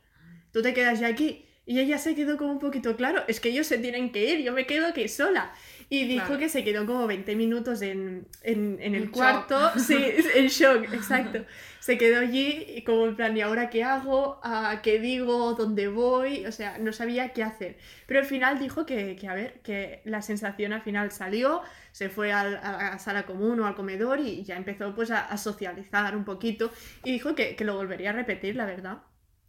tú 0.52 0.62
te 0.62 0.74
quedas 0.74 1.00
ya 1.00 1.08
aquí. 1.08 1.46
Y 1.66 1.78
ella 1.78 1.98
se 1.98 2.14
quedó 2.14 2.36
como 2.36 2.50
un 2.52 2.58
poquito, 2.58 2.96
claro, 2.96 3.22
es 3.28 3.38
que 3.38 3.50
ellos 3.50 3.66
se 3.66 3.78
tienen 3.78 4.10
que 4.10 4.24
ir, 4.24 4.40
yo 4.40 4.52
me 4.52 4.66
quedo 4.66 4.88
aquí 4.88 5.06
sola. 5.06 5.52
Y 5.92 6.06
dijo 6.06 6.26
Claro. 6.26 6.38
que 6.38 6.48
se 6.48 6.64
quedó 6.64 6.86
como 6.86 7.06
20 7.08 7.36
minutos 7.36 7.82
en, 7.82 8.28
en, 8.42 8.78
en 8.80 8.94
el 8.94 9.04
En 9.04 9.10
cuarto, 9.10 9.58
shock. 9.58 9.76
sí, 9.76 9.96
en 10.36 10.46
shock, 10.48 10.84
exacto. 10.94 11.44
Se 11.80 11.98
quedó 11.98 12.20
allí 12.20 12.64
y 12.76 12.84
como 12.84 13.06
en 13.06 13.16
plan, 13.16 13.36
¿y 13.36 13.40
ahora 13.40 13.70
qué 13.70 13.82
hago? 13.84 14.40
¿A 14.44 14.82
¿Qué 14.82 15.00
digo? 15.00 15.54
¿Dónde 15.54 15.88
voy? 15.88 16.46
O 16.46 16.52
sea, 16.52 16.78
no 16.78 16.92
sabía 16.92 17.32
qué 17.32 17.42
hacer. 17.42 17.76
Pero 18.06 18.20
al 18.20 18.26
final 18.26 18.58
dijo 18.60 18.86
que, 18.86 19.16
que, 19.16 19.28
a 19.28 19.34
ver, 19.34 19.60
que 19.62 20.00
la 20.04 20.22
sensación 20.22 20.72
al 20.72 20.82
final 20.82 21.10
salió, 21.10 21.62
se 21.92 22.08
fue 22.08 22.32
al- 22.32 22.58
a 22.62 22.72
la 22.92 22.98
sala 23.00 23.26
común 23.26 23.58
o 23.60 23.66
al 23.66 23.74
comedor 23.74 24.20
y 24.20 24.44
ya 24.44 24.56
empezó 24.56 24.94
pues 24.94 25.10
a, 25.10 25.26
a 25.26 25.36
socializar 25.38 26.16
un 26.16 26.24
poquito 26.24 26.72
y 27.04 27.12
dijo 27.12 27.34
que, 27.34 27.56
que 27.56 27.64
lo 27.64 27.74
volvería 27.76 28.10
a 28.10 28.12
repetir, 28.12 28.56
la 28.56 28.66
verdad. 28.66 28.98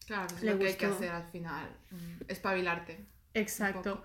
Claro, 0.05 0.35
es 0.35 0.43
Le 0.43 0.51
lo 0.51 0.59
que 0.59 0.67
hay 0.67 0.75
que 0.75 0.87
gustó. 0.87 0.95
hacer 0.95 1.09
al 1.11 1.25
final, 1.31 1.69
mm, 1.91 2.21
espabilarte. 2.27 3.05
Exacto. 3.33 4.03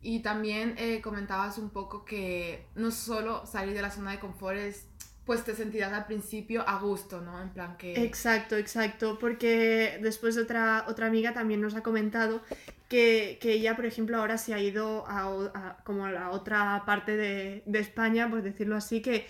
Y 0.00 0.20
también 0.20 0.74
eh, 0.78 1.00
comentabas 1.00 1.58
un 1.58 1.70
poco 1.70 2.04
que 2.04 2.66
no 2.74 2.90
solo 2.90 3.44
salir 3.46 3.74
de 3.74 3.82
la 3.82 3.90
zona 3.90 4.12
de 4.12 4.20
confort 4.20 4.56
es, 4.56 4.86
pues 5.24 5.44
te 5.44 5.54
sentirás 5.54 5.92
al 5.92 6.06
principio 6.06 6.66
a 6.66 6.78
gusto, 6.78 7.20
¿no? 7.20 7.42
En 7.42 7.50
plan 7.50 7.76
que... 7.76 8.02
Exacto, 8.04 8.56
exacto, 8.56 9.18
porque 9.18 9.98
después 10.00 10.38
otra, 10.38 10.86
otra 10.88 11.06
amiga 11.06 11.34
también 11.34 11.60
nos 11.60 11.74
ha 11.74 11.82
comentado 11.82 12.40
que, 12.88 13.38
que 13.40 13.52
ella, 13.52 13.76
por 13.76 13.86
ejemplo, 13.86 14.16
ahora 14.16 14.38
se 14.38 14.54
ha 14.54 14.60
ido 14.60 15.04
a 15.06 15.82
como 15.84 16.06
a 16.06 16.12
la 16.12 16.30
otra 16.30 16.84
parte 16.86 17.16
de, 17.16 17.62
de 17.66 17.78
España, 17.78 18.30
por 18.30 18.40
decirlo 18.40 18.76
así, 18.76 19.02
que 19.02 19.26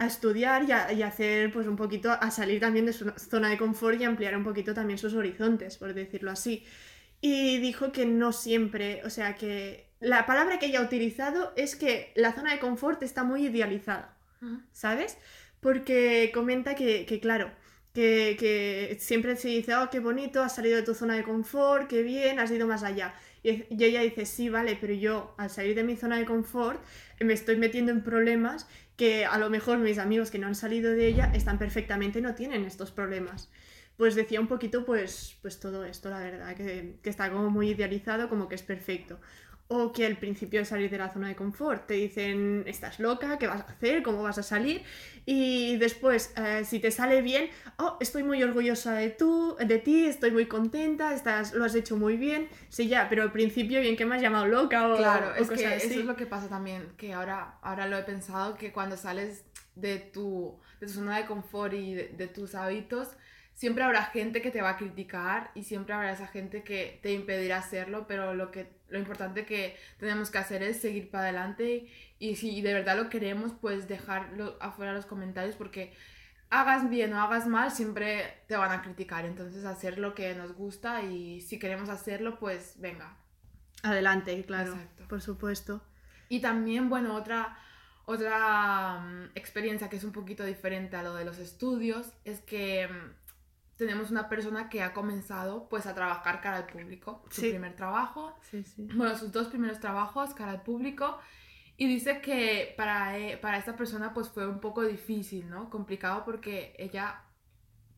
a 0.00 0.06
estudiar 0.06 0.64
y 0.64 0.72
a, 0.72 0.92
y 0.92 1.02
a 1.02 1.08
hacer 1.08 1.52
pues 1.52 1.66
un 1.66 1.76
poquito, 1.76 2.10
a 2.10 2.30
salir 2.30 2.58
también 2.58 2.86
de 2.86 2.94
su 2.94 3.12
zona 3.16 3.50
de 3.50 3.58
confort 3.58 4.00
y 4.00 4.04
ampliar 4.04 4.34
un 4.34 4.44
poquito 4.44 4.72
también 4.72 4.98
sus 4.98 5.14
horizontes, 5.14 5.76
por 5.76 5.92
decirlo 5.92 6.30
así. 6.30 6.64
Y 7.20 7.58
dijo 7.58 7.92
que 7.92 8.06
no 8.06 8.32
siempre, 8.32 9.02
o 9.04 9.10
sea 9.10 9.36
que 9.36 9.89
la 10.00 10.26
palabra 10.26 10.58
que 10.58 10.66
ella 10.66 10.80
ha 10.80 10.84
utilizado 10.84 11.52
es 11.56 11.76
que 11.76 12.12
la 12.16 12.32
zona 12.32 12.52
de 12.52 12.58
confort 12.58 13.02
está 13.02 13.24
muy 13.24 13.46
idealizada. 13.46 14.16
¿sabes? 14.72 15.18
Porque 15.60 16.30
comenta 16.32 16.74
que, 16.74 17.04
que, 17.06 17.20
claro, 17.20 17.50
que, 17.92 18.36
que 18.38 18.96
siempre 19.00 19.36
se 19.36 19.48
dice, 19.48 19.74
oh, 19.74 19.90
qué 19.90 20.00
bonito, 20.00 20.42
has 20.42 20.54
salido 20.54 20.76
de 20.76 20.82
tu 20.82 20.94
zona 20.94 21.14
de 21.16 21.24
confort, 21.24 21.88
qué 21.88 22.02
bien, 22.02 22.38
has 22.38 22.50
ido 22.50 22.66
más 22.66 22.82
allá. 22.82 23.14
Y, 23.42 23.64
y 23.70 23.84
ella 23.84 24.00
dice, 24.02 24.26
sí, 24.26 24.48
vale, 24.48 24.78
pero 24.80 24.94
yo 24.94 25.34
al 25.38 25.50
salir 25.50 25.74
de 25.74 25.84
mi 25.84 25.96
zona 25.96 26.18
de 26.18 26.24
confort 26.24 26.82
me 27.20 27.32
estoy 27.32 27.56
metiendo 27.56 27.92
en 27.92 28.02
problemas 28.02 28.66
que 28.96 29.24
a 29.24 29.38
lo 29.38 29.50
mejor 29.50 29.78
mis 29.78 29.98
amigos 29.98 30.30
que 30.30 30.38
no 30.38 30.46
han 30.46 30.54
salido 30.54 30.92
de 30.92 31.06
ella 31.06 31.30
están 31.34 31.58
perfectamente, 31.58 32.20
no 32.20 32.34
tienen 32.34 32.64
estos 32.64 32.90
problemas. 32.90 33.50
Pues 33.96 34.14
decía 34.14 34.40
un 34.40 34.46
poquito, 34.48 34.86
pues, 34.86 35.36
pues 35.42 35.60
todo 35.60 35.84
esto, 35.84 36.08
la 36.08 36.20
verdad, 36.20 36.54
que, 36.56 36.98
que 37.02 37.10
está 37.10 37.30
como 37.30 37.50
muy 37.50 37.70
idealizado, 37.70 38.28
como 38.30 38.48
que 38.48 38.54
es 38.54 38.62
perfecto. 38.62 39.20
O 39.72 39.92
que 39.92 40.04
al 40.04 40.16
principio 40.16 40.58
de 40.58 40.66
salir 40.66 40.90
de 40.90 40.98
la 40.98 41.12
zona 41.12 41.28
de 41.28 41.36
confort 41.36 41.86
te 41.86 41.94
dicen, 41.94 42.64
estás 42.66 42.98
loca, 42.98 43.38
¿qué 43.38 43.46
vas 43.46 43.60
a 43.60 43.72
hacer? 43.72 44.02
¿Cómo 44.02 44.20
vas 44.20 44.36
a 44.36 44.42
salir? 44.42 44.82
Y 45.26 45.76
después, 45.76 46.32
eh, 46.36 46.64
si 46.64 46.80
te 46.80 46.90
sale 46.90 47.22
bien, 47.22 47.50
oh, 47.78 47.96
estoy 48.00 48.24
muy 48.24 48.42
orgullosa 48.42 48.94
de, 48.94 49.10
tú, 49.10 49.56
de 49.64 49.78
ti, 49.78 50.06
estoy 50.06 50.32
muy 50.32 50.46
contenta, 50.46 51.14
estás, 51.14 51.54
lo 51.54 51.64
has 51.64 51.76
hecho 51.76 51.96
muy 51.96 52.16
bien. 52.16 52.48
Sí, 52.68 52.88
ya, 52.88 53.08
pero 53.08 53.22
al 53.22 53.30
principio 53.30 53.80
bien 53.80 53.96
que 53.96 54.04
me 54.04 54.16
has 54.16 54.22
llamado 54.22 54.46
loca 54.48 54.88
o, 54.88 54.96
Claro, 54.96 55.34
o 55.38 55.42
es 55.42 55.48
cosas 55.48 55.60
que 55.60 55.66
así. 55.66 55.86
eso 55.86 56.00
es 56.00 56.06
lo 56.06 56.16
que 56.16 56.26
pasa 56.26 56.48
también, 56.48 56.92
que 56.96 57.12
ahora, 57.12 57.58
ahora 57.62 57.86
lo 57.86 57.96
he 57.96 58.02
pensado, 58.02 58.56
que 58.56 58.72
cuando 58.72 58.96
sales 58.96 59.44
de 59.76 59.98
tu, 60.00 60.58
de 60.80 60.88
tu 60.88 60.92
zona 60.94 61.16
de 61.18 61.26
confort 61.26 61.74
y 61.74 61.94
de, 61.94 62.08
de 62.08 62.26
tus 62.26 62.56
hábitos, 62.56 63.16
siempre 63.54 63.84
habrá 63.84 64.04
gente 64.04 64.40
que 64.42 64.50
te 64.50 64.62
va 64.62 64.70
a 64.70 64.76
criticar 64.76 65.50
y 65.54 65.64
siempre 65.64 65.94
habrá 65.94 66.12
esa 66.12 66.26
gente 66.26 66.62
que 66.64 66.98
te 67.02 67.12
impedirá 67.12 67.58
hacerlo, 67.58 68.06
pero 68.08 68.34
lo, 68.34 68.50
que, 68.50 68.79
lo 68.90 68.98
importante 68.98 69.46
que 69.46 69.76
tenemos 69.98 70.30
que 70.30 70.38
hacer 70.38 70.62
es 70.62 70.80
seguir 70.80 71.10
para 71.10 71.24
adelante 71.24 71.88
y, 72.18 72.36
si 72.36 72.60
de 72.60 72.74
verdad 72.74 72.96
lo 72.96 73.08
queremos, 73.08 73.52
pues 73.60 73.88
dejarlo 73.88 74.56
afuera 74.60 74.92
los 74.92 75.06
comentarios 75.06 75.56
porque 75.56 75.92
hagas 76.50 76.90
bien 76.90 77.12
o 77.14 77.20
hagas 77.20 77.46
mal, 77.46 77.70
siempre 77.70 78.42
te 78.48 78.56
van 78.56 78.72
a 78.72 78.82
criticar, 78.82 79.24
entonces 79.24 79.64
hacer 79.64 79.98
lo 79.98 80.14
que 80.14 80.34
nos 80.34 80.52
gusta 80.52 81.02
y 81.02 81.40
si 81.40 81.58
queremos 81.58 81.88
hacerlo, 81.88 82.38
pues 82.38 82.74
venga, 82.78 83.16
Adelante, 83.82 84.44
claro, 84.44 84.72
Exacto. 84.72 85.08
por 85.08 85.22
supuesto. 85.22 85.82
y 86.28 86.40
también, 86.40 86.88
bueno, 86.88 87.14
otra, 87.14 87.56
otra 88.04 89.00
mm, 89.00 89.30
experiencia 89.34 89.88
que 89.88 89.96
es 89.96 90.04
un 90.04 90.12
poquito 90.12 90.44
diferente 90.44 90.96
a 90.96 91.02
lo 91.02 91.14
de 91.14 91.24
los 91.24 91.38
estudios 91.38 92.12
es 92.24 92.40
que 92.40 92.88
mm, 92.88 93.12
tenemos 93.80 94.10
una 94.12 94.28
persona 94.28 94.68
que 94.68 94.82
ha 94.82 94.92
comenzado 94.92 95.68
pues 95.68 95.86
a 95.86 95.94
trabajar 95.94 96.40
cara 96.40 96.58
al 96.58 96.66
público, 96.66 97.24
su 97.30 97.40
Sí. 97.40 97.50
primer 97.50 97.74
trabajo, 97.74 98.38
Sí, 98.42 98.62
sí. 98.62 98.86
bueno, 98.94 99.16
sus 99.16 99.32
dos 99.32 99.48
primeros 99.48 99.80
trabajos 99.80 100.34
cara 100.34 100.52
al 100.52 100.62
público 100.62 101.18
y 101.76 101.88
dice 101.88 102.20
que 102.20 102.74
para, 102.76 103.18
e- 103.18 103.36
para 103.38 103.58
esta 103.58 103.74
persona 103.74 104.12
pues 104.14 104.28
fue 104.28 104.46
un 104.46 104.60
poco 104.60 104.82
difícil, 104.82 105.48
¿no? 105.50 105.68
Complicado 105.70 106.24
porque 106.24 106.74
ella 106.78 107.22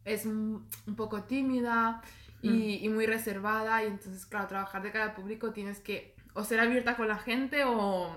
es 0.04 0.24
un, 0.24 0.68
un 0.86 0.96
poco 0.96 1.24
tímida 1.24 2.00
y, 2.40 2.84
y 2.84 2.88
muy 2.88 3.06
reservada 3.06 3.84
y 3.84 3.86
entonces, 3.88 4.26
claro, 4.26 4.48
trabajar 4.48 4.82
de 4.82 4.90
cara 4.92 5.04
al 5.06 5.14
público 5.14 5.52
tienes 5.52 5.78
que 5.80 6.14
o 6.34 6.42
ser 6.44 6.60
abierta 6.60 6.96
con 6.96 7.06
la 7.08 7.18
gente 7.18 7.64
o, 7.64 8.16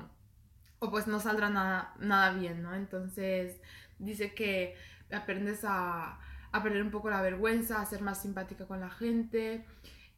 o 0.80 0.89
pues 0.91 1.06
no 1.08 1.19
saldrá 1.19 1.49
nada, 1.49 1.93
nada 1.99 2.32
bien, 2.34 2.63
¿no? 2.63 2.73
Entonces 2.73 3.60
dice 3.99 4.34
que 4.34 4.75
aprendes 5.12 5.63
a, 5.63 6.19
a 6.56 6.63
perder 6.63 6.82
un 6.82 6.91
poco 6.91 7.10
la 7.10 7.22
vergüenza, 7.22 7.82
a 7.82 7.86
ser 7.86 8.02
más 8.02 8.22
simpática 8.22 8.65
con 8.65 8.80
la 8.80 8.89
gente. 8.89 9.65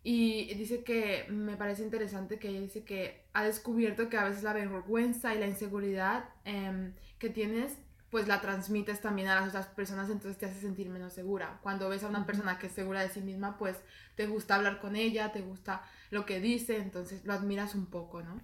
Y 0.04 0.54
dice 0.54 0.84
que 0.84 1.26
me 1.30 1.58
parece 1.58 1.84
interesante 1.84 2.40
que 2.40 2.50
ella 2.50 2.62
dice 2.62 2.84
que 2.84 3.26
ha 3.34 3.44
descubierto 3.44 4.10
que 4.10 4.18
a 4.18 4.24
veces 4.24 4.44
la 4.44 4.54
vergüenza 4.54 5.34
y 5.36 5.40
la 5.40 5.48
inseguridad 5.48 6.30
em, 6.46 6.94
que 7.20 7.30
tienes, 7.30 7.78
pues 8.10 8.28
la 8.28 8.40
transmites 8.40 9.02
también 9.02 9.28
a 9.28 9.36
las 9.36 9.50
otras 9.50 9.68
personas, 9.68 10.10
entonces 10.10 10.38
te 10.38 10.46
hace 10.46 10.62
sentir 10.62 10.90
menos 10.90 11.14
segura. 11.14 11.60
Cuando 11.62 11.90
ves 11.90 12.04
a 12.04 12.08
una 12.08 12.26
persona 12.26 12.58
que 12.58 12.68
es 12.68 12.74
segura 12.74 13.02
de 13.02 13.10
sí 13.10 13.20
misma, 13.20 13.58
pues 13.58 13.76
te 14.16 14.28
gusta 14.28 14.56
hablar 14.56 14.80
con 14.80 14.96
ella, 14.96 15.32
te 15.34 15.42
gusta 15.42 15.82
lo 16.10 16.26
que 16.26 16.40
dice, 16.40 16.78
entonces 16.78 17.26
lo 17.26 17.34
admiras 17.34 17.76
un 17.76 17.88
poco, 17.88 18.22
¿no? 18.22 18.40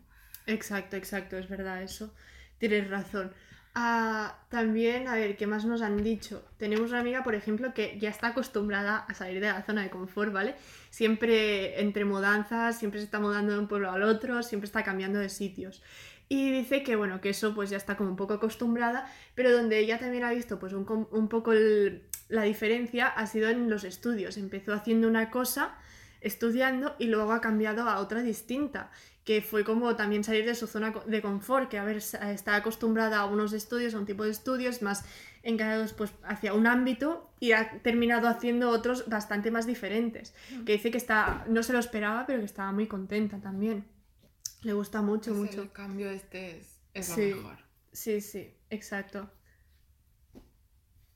Exacto, 0.47 0.97
exacto, 0.97 1.38
es 1.38 1.47
verdad 1.47 1.82
eso. 1.82 2.13
Tienes 2.58 2.89
razón. 2.89 3.34
Ah, 3.75 4.38
también, 4.49 5.07
a 5.07 5.15
ver, 5.15 5.36
¿qué 5.36 5.47
más 5.47 5.65
nos 5.65 5.81
han 5.81 6.03
dicho? 6.03 6.45
Tenemos 6.57 6.91
una 6.91 6.99
amiga, 6.99 7.23
por 7.23 7.33
ejemplo, 7.33 7.73
que 7.73 7.97
ya 7.99 8.09
está 8.09 8.27
acostumbrada 8.27 8.97
a 8.97 9.13
salir 9.15 9.41
de 9.41 9.47
la 9.47 9.63
zona 9.63 9.81
de 9.81 9.89
confort, 9.89 10.31
¿vale? 10.31 10.53
Siempre 10.91 11.81
entre 11.81 12.05
mudanzas, 12.05 12.77
siempre 12.77 12.99
se 12.99 13.05
está 13.05 13.19
mudando 13.19 13.53
de 13.53 13.59
un 13.59 13.67
pueblo 13.67 13.89
al 13.89 14.03
otro, 14.03 14.43
siempre 14.43 14.67
está 14.67 14.83
cambiando 14.83 15.17
de 15.17 15.29
sitios. 15.29 15.81
Y 16.29 16.51
dice 16.51 16.83
que, 16.83 16.95
bueno, 16.95 17.19
que 17.19 17.29
eso 17.29 17.55
pues 17.55 17.71
ya 17.71 17.77
está 17.77 17.97
como 17.97 18.12
un 18.12 18.15
poco 18.15 18.36
acostumbrada, 18.36 19.12
pero 19.33 19.51
donde 19.51 19.79
ella 19.79 19.97
también 19.97 20.23
ha 20.23 20.31
visto 20.31 20.59
pues 20.59 20.73
un, 20.73 21.07
un 21.12 21.27
poco 21.27 21.53
la 22.29 22.43
diferencia 22.43 23.07
ha 23.07 23.25
sido 23.25 23.49
en 23.49 23.71
los 23.71 23.83
estudios. 23.83 24.38
Empezó 24.38 24.73
haciendo 24.73 25.07
una 25.07 25.31
cosa, 25.31 25.75
estudiando, 26.21 26.95
y 26.99 27.07
luego 27.07 27.33
ha 27.33 27.41
cambiado 27.41 27.89
a 27.89 27.99
otra 27.99 28.21
distinta. 28.21 28.91
Que 29.23 29.41
fue 29.41 29.63
como 29.63 29.95
también 29.95 30.23
salir 30.23 30.45
de 30.45 30.53
su 30.55 30.67
zona 30.67 30.93
de 31.05 31.21
confort, 31.21 31.69
que 31.69 31.77
a 31.77 31.83
ver, 31.86 31.97
está 31.97 32.55
acostumbrada 32.55 33.19
a 33.19 33.25
unos 33.25 33.53
estudios, 33.53 33.93
a 33.93 33.99
un 33.99 34.05
tipo 34.05 34.23
de 34.25 34.31
estudios 34.31 34.81
más 34.81 35.05
encaminados 35.43 35.93
pues 35.93 36.12
hacia 36.23 36.53
un 36.53 36.67
ámbito 36.67 37.29
y 37.39 37.53
ha 37.53 37.81
terminado 37.81 38.27
haciendo 38.27 38.69
otros 38.69 39.07
bastante 39.07 39.49
más 39.51 39.65
diferentes. 39.65 40.33
Que 40.65 40.73
dice 40.73 40.91
que 40.91 40.97
está, 40.97 41.45
no 41.47 41.63
se 41.63 41.71
lo 41.73 41.79
esperaba, 41.79 42.25
pero 42.25 42.39
que 42.39 42.45
estaba 42.45 42.71
muy 42.71 42.88
contenta 42.88 43.39
también. 43.39 43.86
Le 44.62 44.73
gusta 44.73 45.01
mucho, 45.01 45.31
Pues 45.31 45.51
mucho. 45.51 45.62
El 45.63 45.71
cambio 45.71 46.09
este 46.09 46.57
es, 46.59 46.79
es 46.93 47.05
Sí. 47.07 47.29
lo 47.31 47.38
mejor. 47.38 47.57
Sí, 47.91 48.21
sí, 48.21 48.53
exacto. 48.69 49.29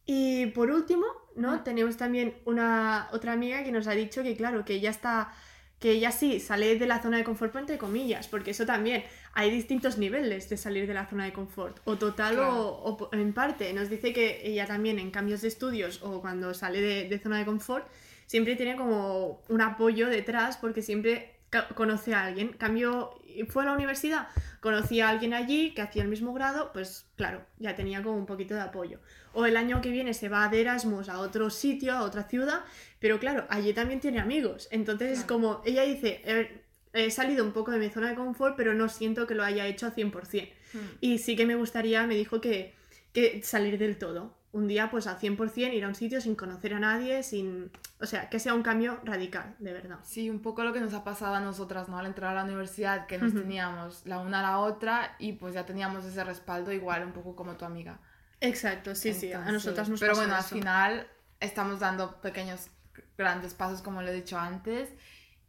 Y 0.06 0.48
por 0.48 0.72
último, 0.72 1.06
¿no? 1.36 1.64
Tenemos 1.64 1.98
también 1.98 2.38
una 2.46 3.10
otra 3.12 3.34
amiga 3.34 3.64
que 3.64 3.72
nos 3.72 3.88
ha 3.88 3.92
dicho 3.92 4.24
que, 4.24 4.38
claro, 4.38 4.64
que 4.64 4.76
ella 4.76 4.90
está, 4.90 5.34
que 5.80 5.92
ella 5.92 6.12
sí 6.12 6.40
sale 6.40 6.78
de 6.78 6.88
la 6.88 7.02
zona 7.02 7.18
de 7.18 7.24
confort, 7.24 7.56
entre 7.56 7.78
comillas, 7.78 8.28
porque 8.28 8.52
eso 8.52 8.66
también, 8.66 9.04
hay 9.34 9.52
distintos 9.52 9.98
niveles 9.98 10.50
de 10.50 10.58
salir 10.58 10.88
de 10.88 10.94
la 10.94 11.06
zona 11.06 11.26
de 11.26 11.34
confort, 11.34 11.80
o 11.86 11.98
total 11.98 12.36
Claro. 12.36 12.70
o, 12.84 13.10
en 13.14 13.34
parte. 13.34 13.72
Nos 13.74 13.90
dice 13.90 14.12
que 14.12 14.42
ella 14.44 14.66
también 14.66 14.98
en 14.98 15.12
cambios 15.12 15.42
de 15.42 15.50
estudios 15.50 16.02
o 16.02 16.20
cuando 16.22 16.54
sale 16.56 16.82
de, 16.82 17.08
de 17.08 17.20
zona 17.20 17.38
de 17.38 17.46
confort, 17.46 17.88
siempre 18.26 18.56
tiene 18.56 18.76
como 18.76 19.42
un 19.50 19.62
apoyo 19.62 20.08
detrás 20.10 20.58
porque 20.58 20.82
siempre 20.82 21.37
conoce 21.76 22.14
a 22.14 22.24
alguien. 22.26 22.54
Cambio, 22.54 23.20
fue 23.50 23.64
a 23.64 23.68
la 23.68 23.74
universidad, 23.74 24.28
conocía 24.60 25.08
a 25.08 25.12
alguien 25.12 25.34
allí 25.34 25.74
que 25.74 25.82
hacía 25.82 26.04
el 26.04 26.10
mismo 26.10 26.34
grado, 26.34 26.72
pues 26.74 27.06
claro, 27.16 27.46
ya 27.60 27.76
tenía 27.76 28.02
como 28.04 28.18
un 28.18 28.26
poquito 28.26 28.54
de 28.54 28.62
apoyo. 28.62 29.00
O 29.34 29.46
el 29.46 29.58
año 29.58 29.82
que 29.82 29.90
viene 29.90 30.14
se 30.14 30.30
va 30.30 30.48
de 30.50 30.62
Erasmus 30.62 31.10
a 31.10 31.20
otro 31.20 31.50
sitio, 31.50 31.94
a 31.94 32.04
otra 32.04 32.24
ciudad, 32.24 32.62
pero 33.00 33.20
claro, 33.20 33.46
allí 33.50 33.74
también 33.74 34.00
tiene 34.00 34.20
amigos. 34.20 34.68
Entonces 34.72 35.20
es 35.20 35.26
como, 35.26 35.62
ella 35.66 35.84
dice, 35.84 36.22
"Eh, 36.26 36.64
he 36.94 37.12
salido 37.12 37.46
un 37.46 37.52
poco 37.52 37.72
de 37.72 37.80
mi 37.80 37.90
zona 37.90 38.10
de 38.10 38.16
confort, 38.16 38.56
pero 38.56 38.74
no 38.74 38.90
siento 38.90 39.28
que 39.28 39.36
lo 39.36 39.44
haya 39.44 39.68
hecho 39.68 39.88
a 39.88 39.92
100%. 39.92 40.54
Mm. 40.74 40.78
Y 41.02 41.18
sí 41.20 41.36
que 41.36 41.46
me 41.46 41.56
gustaría, 41.56 42.06
me 42.08 42.16
dijo 42.16 42.42
que, 42.42 42.74
que 43.14 43.42
salir 43.44 43.78
del 43.78 43.98
todo. 43.98 44.36
Un 44.58 44.68
día 44.68 44.90
pues 44.90 45.06
al 45.06 45.20
100% 45.20 45.72
ir 45.72 45.86
a 45.86 45.88
un 45.88 45.94
sitio 45.94 46.20
sin 46.20 46.34
conocer 46.34 46.74
a 46.74 46.80
nadie, 46.80 47.22
sin... 47.22 47.70
O 48.02 48.08
sea, 48.08 48.28
que 48.28 48.40
sea 48.40 48.56
un 48.56 48.64
cambio 48.64 49.00
radical, 49.04 49.56
de 49.60 49.72
verdad. 49.72 50.00
Sí, 50.02 50.32
un 50.32 50.42
poco 50.42 50.64
lo 50.64 50.74
que 50.74 50.80
nos 50.80 50.96
ha 50.96 51.04
pasado 51.04 51.36
a 51.36 51.40
nosotras, 51.40 51.90
¿no? 51.90 52.00
Al 52.00 52.08
entrar 52.08 52.32
a 52.32 52.40
la 52.40 52.44
universidad, 52.44 53.06
que 53.06 53.20
nos 53.20 53.36
teníamos 53.36 54.02
la 54.06 54.18
una 54.18 54.40
a 54.40 54.42
la 54.42 54.58
otra 54.58 55.16
y 55.20 55.34
pues 55.34 55.54
ya 55.54 55.68
teníamos 55.68 56.06
ese 56.06 56.24
respaldo 56.24 56.72
igual, 56.72 57.06
un 57.06 57.12
poco 57.12 57.36
como 57.36 57.56
tu 57.56 57.66
amiga. 57.66 58.00
Exacto, 58.42 58.96
sí, 58.96 59.14
sí, 59.14 59.32
a 59.32 59.42
nosotras 59.52 59.90
nos 59.90 60.00
Pero 60.00 60.16
bueno, 60.16 60.34
al 60.34 60.40
eso. 60.40 60.56
final 60.56 61.08
estamos 61.40 61.80
dando 61.80 62.20
pequeños, 62.20 62.72
grandes 63.16 63.54
pasos, 63.54 63.84
como 63.84 64.02
lo 64.02 64.08
he 64.08 64.14
dicho 64.14 64.40
antes. 64.40 64.90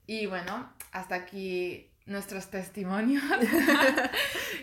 Y 0.07 0.27
bueno, 0.27 0.71
hasta 0.93 1.15
aquí 1.15 1.91
nuestros 2.05 2.49
testimonios. 2.51 3.25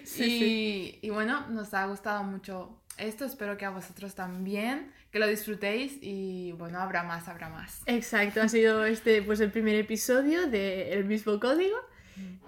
Sí, 0.03 0.23
y, 0.23 0.39
sí. 0.39 0.99
y 1.01 1.09
bueno, 1.09 1.47
nos 1.47 1.73
ha 1.73 1.87
gustado 1.87 2.23
mucho 2.23 2.84
esto. 2.97 3.25
Espero 3.25 3.57
que 3.57 3.65
a 3.65 3.69
vosotros 3.69 4.15
también, 4.15 4.91
que 5.11 5.19
lo 5.19 5.27
disfrutéis. 5.27 5.97
Y 6.01 6.53
bueno, 6.53 6.79
habrá 6.79 7.03
más, 7.03 7.27
habrá 7.27 7.49
más. 7.49 7.81
Exacto, 7.85 8.41
ha 8.41 8.49
sido 8.49 8.85
este 8.85 9.21
pues 9.21 9.39
el 9.39 9.51
primer 9.51 9.75
episodio 9.75 10.47
de 10.47 10.93
El 10.93 11.05
mismo 11.05 11.39
código. 11.39 11.77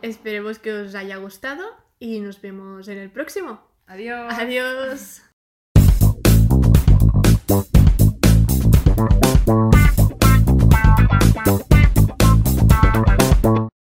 Esperemos 0.01 0.60
que 0.60 0.71
os 0.73 0.95
haya 0.95 1.17
gustado 1.17 1.65
y 1.99 2.19
nos 2.19 2.41
vemos 2.41 2.88
en 2.88 2.97
el 2.97 3.10
próximo. 3.10 3.62
Adiós. 3.88 4.33
Adiós. 4.33 5.21